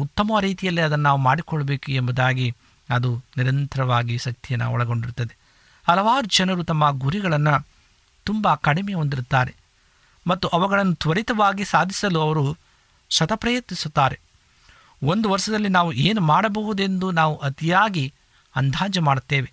ಉತ್ತಮ 0.00 0.30
ರೀತಿಯಲ್ಲಿ 0.40 0.80
ಅದನ್ನು 0.80 1.02
ನಾವು 1.02 1.18
ಮಾಡಿಕೊಳ್ಬೇಕು 1.18 1.92
ಎಂಬುದಾಗಿ 1.92 2.56
ಅದು 2.90 3.22
ನಿರಂತರವಾಗಿ 3.36 4.18
ಶಕ್ತಿಯನ್ನು 4.18 4.70
ಒಳಗೊಂಡಿರುತ್ತದೆ. 4.70 5.36
ಹಲವಾರು 5.88 6.26
ಜನರು 6.26 6.64
ತಮ್ಮ 6.64 6.90
ಗುರಿಗಳನ್ನು 6.90 7.66
ತುಂಬ 8.24 8.54
ಕಡಿಮೆ 8.54 8.94
ಹೊಂದಿರುತ್ತಾರೆ 8.94 9.54
ಮತ್ತು 10.26 10.48
ಅವುಗಳನ್ನು 10.48 10.94
ತ್ವರಿತವಾಗಿ 10.94 11.64
ಸಾಧಿಸಲು 11.64 12.20
ಅವರು 12.20 12.56
ಶತಪ್ರಯತ್ನಿಸುತ್ತಾರೆ. 13.10 14.20
ಒಂದು 15.02 15.30
ವರ್ಷದಲ್ಲಿ 15.30 15.68
ನಾವು 15.68 15.92
ಏನು 15.92 16.20
ಮಾಡಬಹುದೆಂದು 16.20 17.10
ನಾವು 17.10 17.36
ಅತಿಯಾಗಿ 17.36 18.14
ಅಂದಾಜು 18.56 19.02
ಮಾಡುತ್ತೇವೆ. 19.02 19.52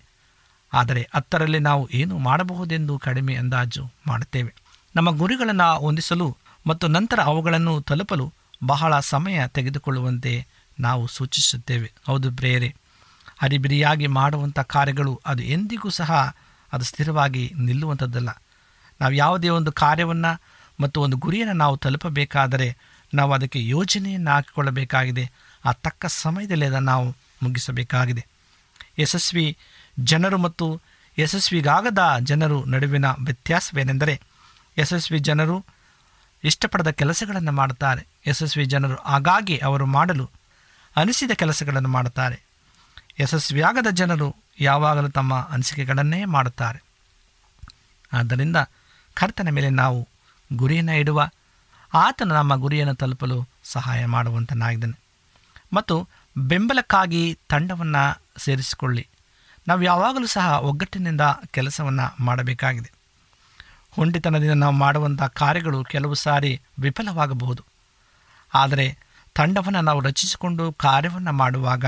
ಆದರೆ 0.72 1.08
ಹತ್ತರಲ್ಲಿ 1.14 1.58
ನಾವು 1.58 1.88
ಏನು 1.90 2.18
ಮಾಡಬಹುದೆಂದು 2.18 2.98
ಕಡಿಮೆ 2.98 3.34
ಅಂದಾಜು 3.34 3.90
ಮಾಡುತ್ತೇವೆ. 4.06 4.54
ನಮ್ಮ 4.96 5.10
ಗುರಿಗಳನ್ನು 5.10 5.78
ಹೊಂದಿಸಲು 5.78 6.36
ಮತ್ತು 6.66 6.88
ನಂತರ 6.88 7.20
ಅವುಗಳನ್ನು 7.20 7.80
ತಲುಪಲು 7.80 8.32
ಬಹಳ 8.64 9.00
ಸಮಯ 9.00 9.48
ತೆಗೆದುಕೊಳ್ಳುವಂತೆ 9.48 10.46
ನಾವು 10.80 11.06
ಸೂಚಿಸುತ್ತೇವೆ. 11.06 11.92
ಹೌದು 12.06 12.32
ಪ್ರೇರೆ 12.32 12.74
ಹರಿಬಿರಿಯಾಗಿ 13.42 14.06
ಮಾಡುವಂಥ 14.06 14.58
ಕಾರ್ಯಗಳು 14.58 15.20
ಅದು 15.26 15.42
ಎಂದಿಗೂ 15.42 15.88
ಸಹ 15.88 16.36
ಅದು 16.72 16.84
ಸ್ಥಿರವಾಗಿ 16.84 17.52
ನಿಲ್ಲುವಂಥದ್ದಲ್ಲ. 17.56 18.28
ನಾವು 19.00 19.12
ಯಾವುದೇ 19.12 19.48
ಒಂದು 19.48 19.72
ಕಾರ್ಯವನ್ನು 19.72 20.40
ಮತ್ತು 20.80 21.00
ಒಂದು 21.00 21.16
ಗುರಿಯನ್ನು 21.16 21.52
ನಾವು 21.52 21.76
ತಲುಪಬೇಕಾದರೆ 21.76 22.76
ನಾವು 23.14 23.32
ಅದಕ್ಕೆ 23.32 23.68
ಯೋಜನೆಯನ್ನು 23.68 24.30
ಹಾಕಿಕೊಳ್ಳಬೇಕಾಗಿದೆ. 24.30 25.30
ಆ 25.64 25.72
ತಕ್ಕ 25.72 26.06
ಸಮಯದಲ್ಲಿ 26.06 26.66
ಅದನ್ನು 26.66 26.90
ನಾವು 26.90 27.16
ಮುಗಿಸಬೇಕಾಗಿದೆ. 27.42 28.26
ಯಶಸ್ವಿ 28.98 29.56
ಜನರು 30.00 30.38
ಮತ್ತು 30.38 30.80
ಯಶಸ್ವಿಗಾಗದ 31.18 31.98
ಜನರು 32.20 32.64
ನಡುವಿನ 32.64 33.04
ವ್ಯತ್ಯಾಸವೇನೆಂದರೆ 33.06 34.20
ಯಶಸ್ವಿ 34.78 35.18
ಜನರು 35.18 35.64
ಇಷ್ಟಪಡದ 36.44 36.90
ಕೆಲಸಗಳನ್ನು 36.90 37.52
ಮಾಡುತ್ತಾರೆ. 37.52 38.06
ಯಶಸ್ವಿ 38.26 38.64
ಜನರು 38.64 38.96
ಆಗಾಗ್ಗೆ 38.96 39.56
ಅವರು 39.58 39.86
ಮಾಡಲು 39.86 40.30
ಅನಿಸಿದ 40.96 41.30
ಕೆಲಸಗಳನ್ನು 41.30 41.88
ಮಾಡುತ್ತಾರೆ. 41.88 42.51
ಯಶಸ್ವಿಯಾಗದ 43.20 43.86
ಜನರು 43.90 44.36
ಯಾವಾಗಲೂ 44.60 45.08
ತಮ್ಮ 45.08 45.34
ಅನಿಸಿಕೆಗಳನ್ನೇ 45.34 46.24
ಮಾಡುತ್ತಾರೆ. 46.24 46.82
ಆದ್ದರಿಂದ 48.12 48.56
ಕರ್ತನ 49.14 49.48
ಮೇಲೆ 49.48 49.70
ನಾವು 49.70 50.08
ಗುರಿಯನ್ನು 50.52 50.94
ಇಡುವ 50.94 51.30
ಆತನ 51.94 52.32
ನಮ್ಮ 52.32 52.56
ಗುರಿಯನ್ನು 52.56 52.94
ತಲುಪಲು 52.94 53.48
ಸಹಾಯ 53.64 54.06
ಮಾಡುವಂತನಾಗಿದ್ದಾನೆ. 54.06 55.00
ಮತ್ತು 55.72 56.08
ಬೆಂಬಲಕ್ಕಾಗಿ 56.36 57.38
ತಂಡವನ್ನು 57.48 58.22
ಸೇರಿಸಿಕೊಳ್ಳಿ. 58.38 59.08
ನಾವು 59.68 59.82
ಯಾವಾಗಲೂ 59.82 60.26
ಸಹ 60.26 60.58
ಒಗ್ಗಟ್ಟಿನಿಂದ 60.60 61.20
ಕೆಲಸವನ್ನು 61.50 62.24
ಮಾಡಬೇಕಾಗಿದೆ. 62.24 62.92
ಹೊಂಟಿತನದಿಂದ 63.90 64.52
ನಾವು 64.52 64.72
ಮಾಡುವಂಥ 64.72 65.22
ಕಾರ್ಯಗಳು 65.22 65.84
ಕೆಲವು 65.84 66.14
ಸಾರಿ 66.14 66.62
ವಿಫಲವಾಗಬಹುದು. 66.78 67.64
ಆದರೆ 68.54 68.98
ತಂಡವನ್ನು 69.34 69.80
ನಾವು 69.80 70.00
ರಚಿಸಿಕೊಂಡು 70.00 70.72
ಕಾರ್ಯವನ್ನು 70.72 71.32
ಮಾಡುವಾಗ 71.32 71.84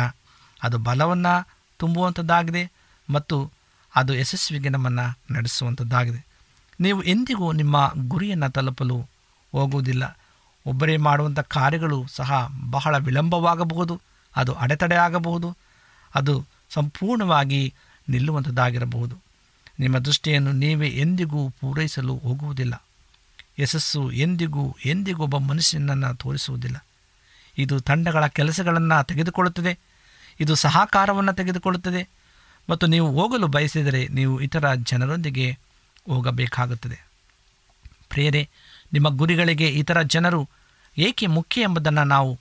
ಅದು 0.62 0.78
ಬಲವನ್ನು 0.78 1.48
ತುಂಬುವಂಥದ್ದಾಗಿದೆ 1.76 2.72
ಮತ್ತು 3.10 3.50
ಅದು 3.96 4.14
ಯಶಸ್ವಿಗೆ 4.14 4.68
ನಮ್ಮನ್ನು 4.68 5.34
ನಡೆಸುವಂಥದ್ದಾಗಿದೆ. 5.34 6.26
ನೀವು 6.80 7.02
ಎಂದಿಗೂ 7.02 7.52
ನಿಮ್ಮ 7.52 7.92
ಗುರಿಯನ್ನು 7.96 8.50
ತಲುಪಲು 8.50 9.06
ಹೋಗುವುದಿಲ್ಲ. 9.52 10.18
ಒಬ್ಬರೇ 10.66 10.96
ಮಾಡುವಂಥ 10.96 11.38
ಕಾರ್ಯಗಳು 11.38 12.06
ಸಹ 12.08 12.52
ಬಹಳ 12.70 12.98
ವಿಳಂಬವಾಗಬಹುದು, 12.98 14.00
ಅದು 14.36 14.52
ಅಡೆತಡೆ 14.52 14.94
ಆಗಬಹುದು, 14.94 15.56
ಅದು 16.14 16.46
ಸಂಪೂರ್ಣವಾಗಿ 16.70 17.74
ನಿಲ್ಲುವಂಥದ್ದಾಗಿರಬಹುದು. 18.08 19.18
ನಿಮ್ಮ 19.78 19.98
ದೃಷ್ಟಿಯನ್ನು 19.98 20.52
ನೀವೇ 20.52 20.88
ಎಂದಿಗೂ 20.88 21.48
ಪೂರೈಸಲು 21.48 22.16
ಹೋಗುವುದಿಲ್ಲ. 22.16 22.82
ಯಶಸ್ಸು 23.58 24.10
ಎಂದಿಗೂ 24.10 24.76
ಎಂದಿಗೂ 24.84 25.22
ಒಬ್ಬ 25.22 25.36
ಮನುಷ್ಯನನ್ನು 25.36 26.14
ತೋರಿಸುವುದಿಲ್ಲ. 26.14 26.86
ಇದು 27.58 27.80
ತಂಡಗಳ 27.80 28.26
ಕೆಲಸಗಳನ್ನು 28.26 29.04
ತೆಗೆದುಕೊಳ್ಳುತ್ತದೆ. 29.04 29.78
ಇದು 30.40 30.54
ಸಹಕಾರವನ್ನು 30.54 31.32
ತೆಗೆದುಕೊಳ್ಳುತ್ತದೆ. 31.32 32.08
ಮತ್ತು 32.70 32.86
ನೀವು 32.86 33.20
ಹೋಗಲು 33.20 33.46
ಬಯಸಿದರೆ 33.46 34.08
ನೀವು 34.08 34.40
ಇತರ 34.40 34.74
ಜನರೊಂದಿಗೆ 34.74 35.58
ಹೋಗಬೇಕಾಗುತ್ತದೆ. 36.06 37.06
ಪ್ರೇರೆ 38.08 38.50
ನಿಮ್ಮ 38.92 39.08
ಗುರಿಗಳಿಗೆ 39.08 39.68
ಇತರ 39.68 40.02
ಜನರು 40.02 40.48
ಏಕೆ 40.98 41.26
ಮುಖ್ಯ 41.26 41.62
ಎಂಬುದನ್ನು 41.62 42.04
ನಾವು 42.04 42.38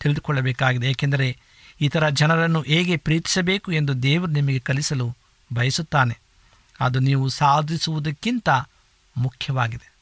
ತಿಳಿದುಕೊಳ್ಳಬೇಕಾಗಿದೆ. 0.00 0.90
ಏಕೆಂದರೆ 0.90 1.38
ಇತರ 1.80 2.08
ಜನರನ್ನು 2.08 2.62
ಹೇಗೆ 2.62 2.96
ಪ್ರೀತಿಸಬೇಕು 2.96 3.72
ಎಂದು 3.72 4.02
ದೇವರು 4.02 4.32
ನಿಮಗೆ 4.32 4.58
ಕಲಿಸಲು 4.58 5.16
ಬಯಸುತ್ತಾನೆ. 5.54 6.18
ಅದು 6.80 6.98
ನೀವು 6.98 7.28
ಸಾಧಿಸುವುದಕ್ಕಿಂತ 7.28 8.48
ಮುಖ್ಯವಾಗಿದೆ. 9.16 9.92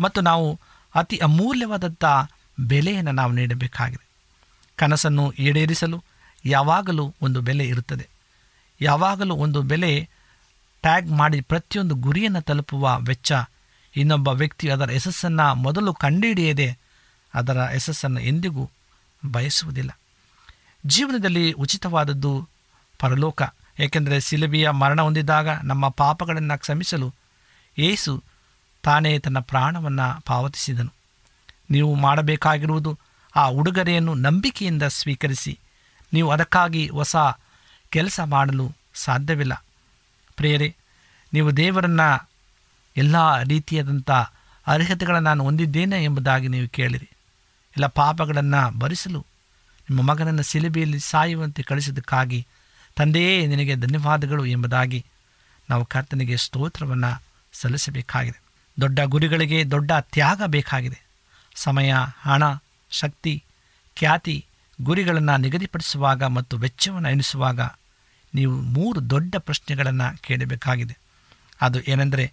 ಮತ್ತು 0.00 0.20
ನಾವು 0.20 0.60
ಅತಿ 0.94 1.16
ಅಮೂಲ್ಯವಾದಂಥ 1.16 2.04
ಬೆಲೆಯನ್ನು 2.60 3.12
ನಾವು 3.12 3.32
ನೀಡಬೇಕಾಗಿದೆ. 3.32 4.06
ಕನಸನ್ನು 4.76 5.32
ಈಡೇರಿಸಲು 5.32 6.04
ಯಾವಾಗಲೂ 6.44 7.14
ಒಂದು 7.22 7.40
ಬೆಲೆ 7.40 7.66
ಇರುತ್ತದೆ. 7.66 8.08
ಯಾವಾಗಲೂ 8.80 9.34
ಒಂದು 9.34 9.62
ಬೆಲೆ 9.62 10.08
ಟ್ಯಾಗ್ 10.82 11.10
ಮಾಡಿ 11.10 11.40
ಪ್ರತಿಯೊಂದು 11.40 11.94
ಗುರಿಯನ್ನು 11.94 12.42
ತಲುಪುವ 12.42 12.98
ವೆಚ್ಚ 13.00 13.32
ಇನ್ನೊಬ್ಬ 13.96 14.28
ವ್ಯಕ್ತಿ 14.28 14.68
ಅದರ 14.68 14.92
ಯಶಸ್ಸನ್ನು 14.92 15.54
ಮೊದಲು 15.54 15.94
ಕಂಡುಹಿಡಿಯದೆ 15.94 16.78
ಅದರ 17.34 17.58
ಯಶಸ್ಸನ್ನು 17.74 18.20
ಎಂದಿಗೂ 18.20 18.70
ಬಯಸುವುದಿಲ್ಲ. 19.32 19.98
ಜೀವನದಲ್ಲಿ 20.86 21.52
ಉಚಿತವಾದದ್ದು 21.52 22.48
ಪರಲೋಕ. 22.98 23.42
ಏಕೆಂದರೆ 23.78 24.20
ಸಿಲುಬೆಯ 24.20 24.70
ಮರಣ 24.70 25.02
ಹೊಂದಿದಾಗ 25.02 25.48
ನಮ್ಮ 25.48 25.88
ಪಾಪಗಳನ್ನು 25.88 26.58
ಕ್ಷಮಿಸಲು 26.58 27.14
ಏಸು 27.78 28.22
ತಾನೇ 28.82 29.18
ತನ್ನ 29.18 29.38
ಪ್ರಾಣವನ್ನು 29.38 30.20
ಪಾವತಿಸಿದನು. 30.20 30.92
ನೀವು 31.70 31.94
ಮಾಡಬೇಕಾಗಿರುವುದು 31.94 32.98
ಆ 33.36 33.46
ಉಡುಗೊರೆಯನ್ನು 33.46 34.14
ನಂಬಿಕೆಯಿಂದ 34.14 34.82
ಸ್ವೀಕರಿಸಿ. 34.82 35.58
ನೀವು 36.12 36.30
ಅದಕ್ಕಾಗಿ 36.30 36.88
ಹೊಸ 36.88 37.16
ಕೆಲಸ 37.90 38.20
ಮಾಡಲು 38.24 38.72
ಸಾಧ್ಯವಿಲ್ಲ. 38.94 39.64
ಪ್ರೇರೆ 40.36 40.76
ನೀವು 41.32 41.56
ದೇವರನ್ನು 41.56 42.30
ಎಲ್ಲ 42.96 43.42
ರೀತಿಯಾದಂಥ 43.42 44.10
ಅರ್ಹತೆಗಳನ್ನು 44.66 45.28
ನಾನು 45.28 45.44
ಹೊಂದಿದ್ದೇನೆ 45.44 46.04
ಎಂಬುದಾಗಿ 46.04 46.48
ನೀವು 46.48 46.68
ಕೇಳಿರಿ. 46.68 47.10
ಎಲ್ಲ 47.70 47.86
ಪಾಪಗಳನ್ನು 47.86 48.78
ಭರಿಸಲು 48.78 49.26
ನಿಮ್ಮ 49.90 50.02
ಮಗನನ್ನು 50.02 50.42
ಸಿಲುಬೆಯಲ್ಲಿ 50.42 50.98
ಸಾಯುವಂತೆ 50.98 51.62
ಕಳಿಸಿದ್ದಕ್ಕಾಗಿ 51.62 52.46
ತಂದೆಯೇ 52.96 53.46
ನಿನಗೆ 53.46 53.74
ಧನ್ಯವಾದಗಳು 53.74 54.46
ಎಂಬುದಾಗಿ 54.46 55.04
ನಾವು 55.70 55.84
ಕರ್ತನಿಗೆ 55.84 56.36
ಸ್ತೋತ್ರವನ್ನು 56.36 57.22
ಸಲ್ಲಿಸಬೇಕಾಗಿದೆ. 57.52 58.42
ದೊಡ್ಡ 58.80 58.98
ಗುರಿಗಳಿಗೆ 59.04 59.70
ದೊಡ್ಡ 59.70 59.92
ತ್ಯಾಗ 60.00 60.42
ಬೇಕಾಗಿದೆ. 60.46 61.06
ಸಮಯ, 61.54 61.94
ಹಣ, 62.20 62.42
ಶಕ್ತಿ, 62.90 63.44
ಖ್ಯಾತಿ 63.96 64.46
ಗುರಿಗಳನ್ನು 64.82 65.36
ನಿಗದಿಪಡಿಸುವಾಗ 65.36 66.22
ಮತ್ತು 66.22 66.58
ವೆಚ್ಚವನ್ನು 66.58 67.10
ಎಣಿಸುವಾಗ 67.10 67.60
ನೀವು 68.34 68.60
ಮೂರು 68.60 69.10
ದೊಡ್ಡ 69.10 69.36
ಪ್ರಶ್ನೆಗಳನ್ನು 69.38 70.22
ಕೇಳಬೇಕಾಗಿದೆ. 70.22 70.98
ಅದು 71.60 71.80
ಏನೆಂದರೆ, 71.80 72.32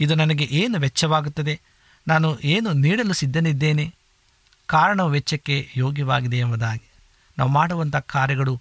ಇದು 0.00 0.14
ನನಗೆ 0.14 0.44
ಏನು 0.44 0.78
ವೆಚ್ಚವಾಗುತ್ತದೆ? 0.78 1.60
ನಾನು 2.08 2.38
ಏನು 2.38 2.72
ನೀಡಲು 2.72 3.12
ಸಿದ್ಧನಿದ್ದೇನೆ? 3.12 3.94
ಕಾರಣವು 4.66 5.10
ವೆಚ್ಚಕ್ಕೆ 5.10 5.68
ಯೋಗ್ಯವಾಗಿದೆ 5.76 6.38
ಎಂಬುದಾಗಿ. 6.38 6.90
ನಾವು 7.38 7.50
ಮಾಡುವಂಥ 7.50 7.96
ಕಾರ್ಯಗಳು 7.96 8.60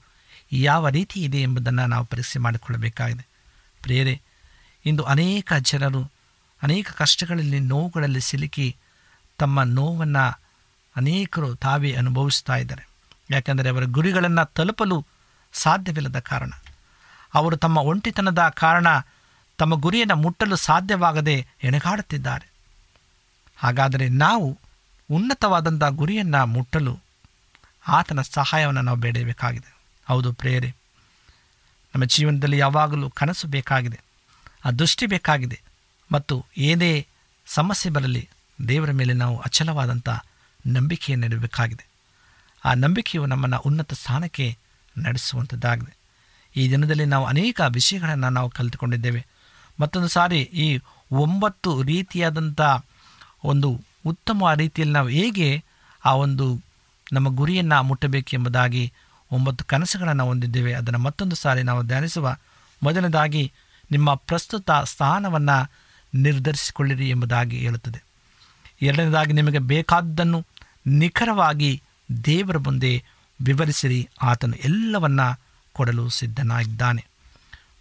ಯಾವ 0.51 0.89
ರೀತಿ 0.89 1.23
ಇದೆ 1.23 1.37
ಎಂಬುದನ್ನು 1.37 1.85
ನಾವು 1.85 2.05
ಪರೀಕ್ಷೆ 2.05 2.39
ಮಾಡಿಕೊಳ್ಳಬೇಕಾಗಿದೆ. 2.39 3.27
ಪ್ರೇರೆ 3.81 4.21
ಇಂದು 4.85 5.03
ಅನೇಕ 5.03 5.53
ಜನರು 5.59 6.11
ಅನೇಕ 6.63 6.91
ಕಷ್ಟಗಳಲ್ಲಿ, 6.91 7.59
ನೋವುಗಳಲ್ಲಿ 7.59 8.21
ಸಿಲುಕಿ 8.21 8.77
ತಮ್ಮ 9.37 9.63
ನೋವನ್ನು 9.63 10.41
ಅನೇಕರು 10.95 11.55
ತಾವೇ 11.55 11.93
ಅನುಭವಿಸ್ತಾ 11.93 12.55
ಇದ್ದಾರೆ. 12.55 12.90
ಯಾಕೆಂದರೆ 13.31 13.69
ಅವರ 13.69 13.83
ಗುರಿಗಳನ್ನು 13.83 14.53
ತಲುಪಲು 14.53 15.05
ಸಾಧ್ಯವಿಲ್ಲದ 15.53 16.19
ಕಾರಣ. 16.19 16.51
ಅವರು 17.33 17.57
ತಮ್ಮ 17.57 17.77
ಒಂಟಿತನದ 17.77 18.49
ಕಾರಣ 18.49 18.87
ತಮ್ಮ 19.57 19.75
ಗುರಿಯನ್ನು 19.75 20.15
ಮುಟ್ಟಲು 20.15 20.55
ಸಾಧ್ಯವಾಗದೆ 20.55 21.47
ಎಣಗಾಡುತ್ತಿದ್ದಾರೆ. 21.63 22.51
ಹಾಗಾದರೆ 23.57 24.09
ನಾವು 24.09 24.59
ಉನ್ನತವಾದಂಥ 25.11 25.83
ಗುರಿಯನ್ನು 25.83 26.45
ಮುಟ್ಟಲು 26.45 26.99
ಆತನ 27.87 28.21
ಸಹಾಯವನ್ನು 28.21 28.81
ನಾವು 28.81 28.97
ಬೇಡಬೇಕಾಗಿದೆ. 28.97 29.75
ಹೌದು 30.07 30.33
ಪ್ರೇರೆ 30.33 30.75
ನಮ್ಮ 31.95 32.05
ಜೀವನದಲ್ಲಿ 32.05 32.57
ಯಾವಾಗಲೂ 32.57 33.09
ಕನಸು 33.09 33.47
ಬೇಕಾಗಿದೆ 33.47 33.99
ಆ 34.65 34.71
ದೃಷ್ಟಿ 34.71 35.05
ಬೇಕಾಗಿದೆ 35.05 35.61
ಮತ್ತು 36.11 36.45
ಏನೇ 36.57 37.07
ಸಮಸ್ಯೆ 37.45 37.91
ಬರಲಿ 37.91 38.29
ದೇವರ 38.67 38.91
ಮೇಲೆ 38.91 39.13
ನಾವು 39.13 39.39
ಅಚಲವಾದಂಥ 39.39 40.09
ನಂಬಿಕೆಯನ್ನು 40.67 41.25
ಇಡಬೇಕಾಗಿದೆ. 41.25 41.90
ಆ 42.65 42.73
ನಂಬಿಕೆಯು 42.73 43.25
ನಮ್ಮನ್ನು 43.25 43.59
ಉನ್ನತ 43.59 43.93
ಸ್ಥಾನಕ್ಕೆ 43.93 44.57
ನಡೆಸುವಂಥದ್ದಾಗಿದೆ 44.97 45.97
ಈ 46.55 46.69
ದಿನದಲ್ಲಿ 46.69 47.05
ನಾವು 47.05 47.25
ಅನೇಕ 47.25 47.61
ವಿಷಯಗಳನ್ನು 47.67 48.29
ನಾವು 48.29 48.49
ಕಲಿತುಕೊಂಡಿದ್ದೇವೆ. 48.49 49.25
ಮತ್ತೊಂದು 49.79 50.07
ಸಾರಿ 50.07 50.41
ಈ 50.41 50.79
ಒಂಬತ್ತು 51.11 51.81
ರೀತಿಯಾದಂಥ 51.81 52.61
ಒಂದು 53.43 53.81
ಉತ್ತಮ 54.05 54.53
ರೀತಿಯಲ್ಲಿ 54.53 54.93
ನಾವು 54.93 55.07
ಹೇಗೆ 55.07 55.63
ಆ 56.05 56.13
ಒಂದು 56.13 56.61
ನಮ್ಮ 57.13 57.35
ಗುರಿಯನ್ನು 57.35 57.83
ಮುಟ್ಟಬೇಕೆಂಬುದಾಗಿ 57.83 58.93
ಒಂಬತ್ತು 59.31 59.65
ಕನಸುಗಳನ್ನು 59.65 60.25
ಹೊಂದಿದ್ದೇವೆ. 60.25 60.73
ಅದನ್ನು 60.73 60.99
ಮತ್ತೊಂದು 60.99 61.35
ಸಾರಿ 61.35 61.63
ನಾವು 61.63 61.83
ಧ್ಯಾನಿಸುವ 61.83 62.35
ಮೊದಲನೇದಾಗಿ 62.83 63.51
ನಿಮ್ಮ 63.91 64.13
ಪ್ರಸ್ತುತ 64.13 64.71
ಸ್ಥಾನವನ್ನು 64.71 65.71
ನಿರ್ಧರಿಸಿಕೊಳ್ಳಿರಿ 66.15 67.09
ಎಂಬುದಾಗಿ 67.09 67.57
ಹೇಳುತ್ತದೆ. 67.57 68.03
ಎರಡನೇದಾಗಿ 68.81 69.33
ನಿಮಗೆ 69.33 69.59
ಬೇಕಾದ್ದನ್ನು 69.59 70.45
ನಿಖರವಾಗಿ 70.87 71.81
ದೇವರ 72.25 72.57
ಮುಂದೆ 72.57 73.03
ವಿವರಿಸಿರಿ, 73.41 74.09
ಆತನು 74.21 74.53
ಎಲ್ಲವನ್ನ 74.53 75.19
ಕೊಡಲು 75.73 76.09
ಸಿದ್ಧನಾಗಿದ್ದಾನೆ. 76.09 77.05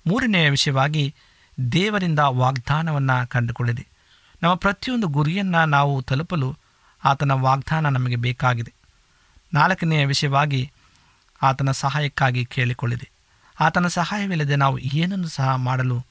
ಮೂರನೆಯ 0.07 0.51
ವಿಷಯವಾಗಿ 0.51 1.14
ದೇವರಿಂದ 1.73 2.19
ವಾಗ್ದಾನವನ್ನು 2.19 3.29
ಕಂಡುಕೊಳ್ಳಿರಿ. 3.29 3.87
ನಮ್ಮ 4.43 4.55
ಪ್ರತಿಯೊಂದು 4.55 5.07
ಗುರಿಯನ್ನು 5.07 5.64
ನಾವು 5.64 6.03
ತಲುಪಲು 6.03 6.57
ಆತನ 7.05 7.33
ವಾಗ್ದಾನ 7.33 7.88
ನಮಗೆ 7.88 8.16
ಬೇಕಾಗಿದೆ. 8.16 8.73
ನಾಲ್ಕನೆಯ 9.55 10.07
ವಿಷಯವಾಗಿ 10.07 10.73
ಆತನ 11.43 11.71
ಸಹಾಯಕ್ಕಾಗಿ 11.71 12.45
ಕೇಳಿಕೊಳ್ಳಿದೆ 12.45 13.11
ಆತನ 13.61 13.87
ಸಹಾಯವಿಲ್ಲದೆ 13.87 14.57
ನಾವು 14.57 14.79
ಏನನ್ನು 14.79 15.29
ಸಹ 15.29 15.55
ಮಾಡಲು 15.57 16.07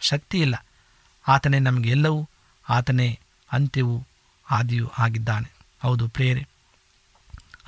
ಶಕ್ತಿ 0.00 0.38
ಇಲ್ಲ 0.38 0.66
ಆತನೇ 1.28 1.58
ನಮಗೆ 1.58 1.90
ಎಲ್ಲವೂ 1.90 2.28
ಆತನೇ 2.68 3.18
ಅಂತ್ಯವೂ 3.52 4.06
ಆದಿಯೂ 4.50 4.90
ಆಗಿದ್ದಾನೆ. 4.98 5.52
ಹೌದು 5.82 6.08
ಪ್ರೇರೆ 6.08 6.51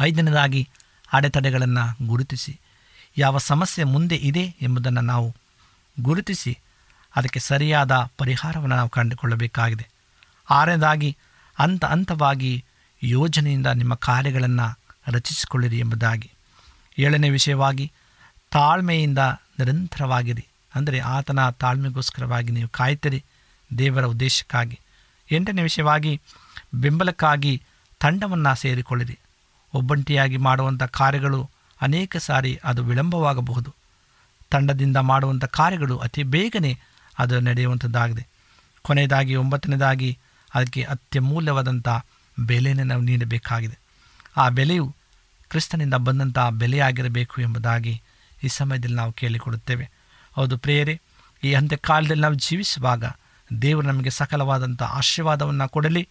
ಐದನೇದಾಗಿ 0.01 0.69
ಅಡೆತಡೆಗಳನ್ನು 1.13 2.07
ಗುರುತಿಸಿ. 2.07 2.61
ಯಾವ 3.19 3.39
ಸಮಸ್ಯೆ 3.39 3.85
ಮುಂದೆ 3.85 4.17
ಇದೆ 4.17 4.55
ಎಂಬುದನ್ನು 4.63 5.01
ನಾವು 5.01 5.37
ಗುರುತಿಸಿ 6.01 6.59
ಅದಕ್ಕೆ 7.17 7.41
ಸರಿಯಾದ 7.41 8.11
ಪರಿಹಾರವನ್ನು 8.19 8.77
ನಾವು 8.77 8.89
ಕಂಡುಕೊಳ್ಳಬೇಕಾಗಿದೆ. 8.89 9.89
ಆರನೇದಾಗಿ 10.51 11.17
ಹಂತ 11.59 11.85
ಹಂತವಾಗಿ 11.85 12.65
ಯೋಜನೆಯಿಂದ 13.03 13.67
ನಿಮ್ಮ 13.67 13.95
ಕಾರ್ಯಗಳನ್ನು 13.95 14.79
ರಚಿಸಿಕೊಳ್ಳಿರಿ 15.09 15.79
ಎಂಬುದಾಗಿ. 15.79 16.31
ಏಳನೇ 16.99 17.31
ವಿಷಯವಾಗಿ 17.31 17.93
ತಾಳ್ಮೆಯಿಂದ 18.51 19.19
ನಿರಂತರವಾಗಿರಿ. 19.59 20.47
ಅಂದರೆ 20.75 20.99
ಆತನ 20.99 21.51
ತಾಳ್ಮೆಗೋಸ್ಕರವಾಗಿ 21.51 22.53
ನೀವು 22.53 22.69
ಕಾಯ್ತೀರಿ 22.69 23.25
ದೇವರ 23.79 24.05
ಉದ್ದೇಶಕ್ಕಾಗಿ. 24.05 24.81
ಎಂಟನೇ 25.31 25.63
ವಿಷಯವಾಗಿ 25.63 26.21
ಬೆಂಬಲಕ್ಕಾಗಿ 26.75 27.63
ತಂಡವನ್ನು 28.01 28.55
ಸೇರಿಕೊಳ್ಳಿರಿ. 28.55 29.19
ಒಬ್ಬಂಟಿಯಾಗಿ 29.75 30.37
ಮಾಡುವಂಥ 30.37 30.83
ಕಾರ್ಯಗಳು 30.83 31.51
ಅನೇಕ 31.83 32.17
ಸಾರಿ 32.17 32.61
ಅದು 32.65 32.85
ವಿಳಂಬವಾಗಬಹುದು. 32.85 33.75
ತಂಡದಿಂದ 34.51 34.97
ಮಾಡುವಂಥ 34.97 35.45
ಕಾರ್ಯಗಳು 35.45 35.99
ಅತಿ 35.99 36.23
ಬೇಗನೆ 36.23 36.79
ಅದು 37.19 37.41
ನಡೆಯುವಂಥದ್ದಾಗಿದೆ. 37.41 38.27
ಕೊನೆಯದಾಗಿ, 38.83 39.35
ಒಂಬತ್ತನೇದಾಗಿ 39.35 40.19
ಅದಕ್ಕೆ 40.55 40.83
ಅತ್ಯಮೂಲ್ಯವಾದಂಥ 40.83 41.89
ಬೆಲೆಯನ್ನು 42.41 42.85
ನಾವು 42.85 43.03
ನೀಡಬೇಕಾಗಿದೆ. 43.03 43.79
ಆ 44.37 44.49
ಬೆಲೆಯು 44.49 44.95
ಕ್ರಿಸ್ತನಿಂದ 45.51 45.95
ಬಂದಂಥ 45.95 46.39
ಬೆಲೆಯಾಗಿರಬೇಕು 46.39 47.43
ಎಂಬುದಾಗಿ 47.43 48.03
ಈ 48.45 48.49
ಸಮಯದಲ್ಲಿ 48.49 48.97
ನಾವು 48.97 49.13
ಕೇಳಿಕೊಡುತ್ತೇವೆ 49.13 49.91
ಹೌದು 50.35 50.59
ಪ್ರೇಯರೇ, 50.59 51.01
ಈ 51.45 51.55
ಅಂತ್ಯಕಾಲದಲ್ಲಿ 51.55 52.23
ನಾವು 52.23 52.35
ಜೀವಿಸುವಾಗ 52.35 53.05
ದೇವರು 53.63 53.87
ನಮಗೆ 53.87 54.11
ಸಕಲವಾದಂಥ 54.11 54.83
ಆಶೀರ್ವಾದವನ್ನು 54.83 55.69
ಕೊಡಲಿ. 55.69 56.09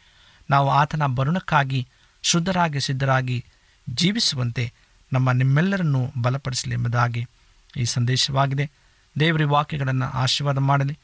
ನಾವು 0.49 0.69
ಆತನ 0.69 1.05
ಬರುಣಕ್ಕಾಗಿ 1.05 1.87
ಶುದ್ಧರಾಗಿ 2.23 2.79
ಸಿದ್ಧರಾಗಿ 2.81 3.45
ಜೀವಿಸುವಂತೆ 3.89 4.73
ನಮ್ಮ 5.13 5.31
ನಿಮ್ಮೆಲ್ಲರನ್ನು 5.31 6.11
ಬಲಪಡಿಸಲಿ 6.21 6.75
ಎಂಬುದಾಗಿ 6.75 7.27
ಈ 7.77 7.85
ಸಂದೇಶವಾಗಿದೆ. 7.85 8.71
ದೇವರಿ 9.19 9.43
ವಾಕ್ಯಗಳನ್ನು 9.43 10.05
ಆಶೀರ್ವಾದ 10.05 10.57
ಮಾಡಲಿ. 10.57 10.99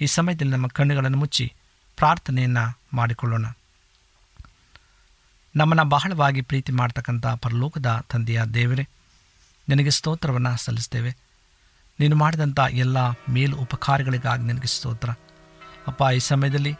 ಈ 0.00 0.06
ಸಮಯದಲ್ಲಿ 0.06 0.52
ನಮ್ಮ 0.52 0.66
ಕಣ್ಣುಗಳನ್ನು 0.66 1.18
ಮುಚ್ಚಿ 1.18 1.52
ಪ್ರಾರ್ಥನೆಯನ್ನು 1.96 2.78
ಮಾಡಿಕೊಳ್ಳೋಣ. 2.92 3.46
ನಮ್ಮನ್ನು 5.56 5.84
ಬಹಳವಾಗಿ 5.84 6.40
ಪ್ರೀತಿ 6.40 6.72
ಮಾಡ್ತಕ್ಕಂಥ 6.72 7.26
ಪರಲೋಕದ 7.26 8.04
ತಂದೆಯ 8.10 8.44
ದೇವರೇ, 8.44 8.88
ನಿನಗೆ 9.68 9.90
ಸ್ತೋತ್ರವನ್ನು 9.90 10.56
ಸಲ್ಲಿಸ್ತೇವೆ. 10.56 11.16
ನೀನು 12.00 12.16
ಮಾಡಿದಂಥ 12.16 12.60
ಎಲ್ಲ 12.70 12.96
ಮೇಲು 13.08 13.56
ಉಪಕಾರಗಳಿಗಾಗಿ 13.56 14.42
ನಿನಗೆ 14.42 14.66
ಸ್ತೋತ್ರ. 14.66 15.10
ಅಪ್ಪ, 15.86 16.02
ಈ 16.14 16.18
ಸಮಯದಲ್ಲಿ 16.18 16.74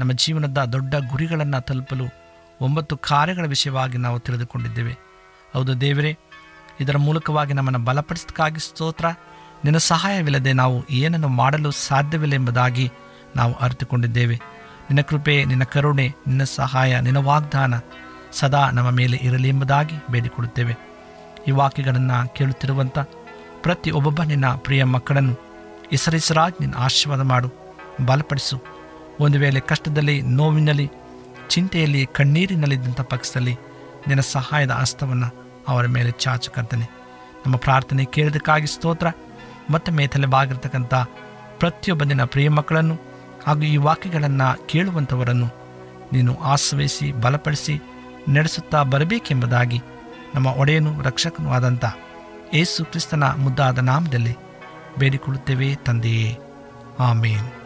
ನಮ್ಮ 0.00 0.12
ಜೀವನದ 0.12 0.64
ದೊಡ್ಡ 0.64 0.94
ಗುರಿಗಳನ್ನು 0.94 1.60
ತಲುಪಲು 1.60 2.25
ಒಂಬತ್ತು 2.60 2.96
ಕಾರ್ಯಗಳ 2.96 3.46
ವಿಷಯವಾಗಿ 3.46 3.98
ನಾವು 3.98 4.20
ತಿಳಿದುಕೊಂಡಿದ್ದೇವೆ. 4.20 4.96
ಹೌದು 5.54 5.80
ದೇವರೇ, 5.80 6.18
ಇದರ 6.80 6.96
ಮೂಲಕವಾಗಿ 6.96 7.52
ನಮ್ಮನ್ನು 7.52 7.78
ಬಲಪಡಿಸೋದಕ್ಕಾಗಿ 7.78 8.60
ಸ್ತೋತ್ರ. 8.60 9.06
ನಿನ್ನ 9.64 9.78
ಸಹಾಯವಿಲ್ಲದೆ 9.78 10.52
ನಾವು 10.52 10.84
ಏನನ್ನು 10.90 11.28
ಮಾಡಲು 11.28 11.70
ಸಾಧ್ಯವಿಲ್ಲ 11.70 12.34
ಎಂಬುದಾಗಿ 12.34 12.92
ನಾವು 13.36 13.54
ಅರಿತುಕೊಂಡಿದ್ದೇವೆ. 13.54 14.34
ನಿನ್ನ 14.90 15.00
ಕೃಪೆ, 15.00 15.44
ನಿನ್ನ 15.44 15.64
ಕರುಣೆ, 15.64 16.14
ನಿನ್ನ 16.26 16.44
ಸಹಾಯ, 16.44 17.00
ನಿನ್ನ 17.00 17.18
ವಾಗ್ದಾನ 17.18 17.74
ಸದಾ 18.32 18.70
ನಮ್ಮ 18.70 18.90
ಮೇಲೆ 18.90 19.16
ಇರಲಿ 19.16 19.48
ಎಂಬುದಾಗಿ 19.48 19.94
ಬೇಡಿಕೊಳ್ಳುತ್ತೇವೆ. 20.10 20.76
ಈ 21.48 21.50
ವಾಕ್ಯಗಳನ್ನು 21.50 22.34
ಕೇಳುತ್ತಿರುವಂಥ 22.34 22.98
ಪ್ರತಿ 23.62 23.90
ಒಬ್ಬೊಬ್ಬ 23.90 24.22
ನಿನ್ನ 24.22 24.46
ಪ್ರಿಯ 24.46 24.84
ಮಕ್ಕಳನ್ನು 24.84 25.32
ಹೆಸರಿಸರಾಗಿ 25.90 26.56
ನಿನ್ನ 26.60 26.74
ಆಶೀರ್ವಾದ 26.78 27.20
ಮಾಡು, 27.20 27.50
ಬಲಪಡಿಸು. 28.06 28.62
ಒಂದು 29.20 29.38
ವೇಳೆ 29.38 29.60
ಕಷ್ಟದಲ್ಲಿ, 29.60 30.22
ನೋವಿನಲ್ಲಿ 30.22 30.90
ಚಿಂತೆಯಲ್ಲಿ 31.48 32.06
ಕಣ್ಣೀರಿನಲ್ಲಿದ್ದಂಥ 32.06 33.00
ಪಕ್ಷದಲ್ಲಿ 33.00 33.56
ನಿನ್ನ 34.08 34.20
ಸಹಾಯದ 34.20 34.70
ಹಸ್ತವನ್ನು 34.70 35.46
ಅವರ 35.68 35.86
ಮೇಲೆ 35.86 36.10
ಚಾಚು 36.10 36.50
ಕರ್ತನೆ. 36.50 36.84
ನಮ್ಮ 37.46 37.56
ಪ್ರಾರ್ಥನೆ 37.56 38.04
ಕೇಳಿದಕ್ಕಾಗಿ 38.04 38.66
ಸ್ತೋತ್ರ. 38.66 39.06
ಮತ್ತೊಮ್ಮೆ 39.70 40.06
ತಲೆಬಾಗಿರ್ತಕ್ಕಂಥ 40.06 40.94
ಪ್ರತಿಯೊಬ್ಬ 41.58 42.04
ದಿನ 42.04 42.24
ಪ್ರಿಯ 42.24 42.48
ಮಕ್ಕಳನ್ನು 42.48 42.98
ಹಾಗೂ 43.46 43.62
ಈ 43.62 43.76
ವಾಕ್ಯಗಳನ್ನು 43.76 44.66
ಕೇಳುವಂಥವರನ್ನು 44.66 45.46
ನೀನು 46.12 46.36
ಆಶ್ರಯಿಸಿ 46.42 47.12
ಬಲಪಡಿಸಿ, 47.12 47.80
ನಡೆಸುತ್ತಾ 48.28 48.82
ಬರಬೇಕೆಂಬುದಾಗಿ 48.82 49.80
ನಮ್ಮ 50.34 50.46
ಒಡೆಯನು 50.46 51.02
ರಕ್ಷಕನೂ 51.02 51.50
ಆದಂಥ 51.50 51.84
ಏಸು 52.54 52.84
ಕ್ರಿಸ್ತನ 52.84 53.24
ಮುದ್ದಾದ 53.24 53.78
ನಾಮದಲ್ಲಿ 53.78 54.36
ಬೇಡಿಕೊಳ್ಳುತ್ತೇವೆ 54.98 55.74
ತಂದೆಯೇ. 55.74 56.38
ಆಮೇನ್. 57.00 57.65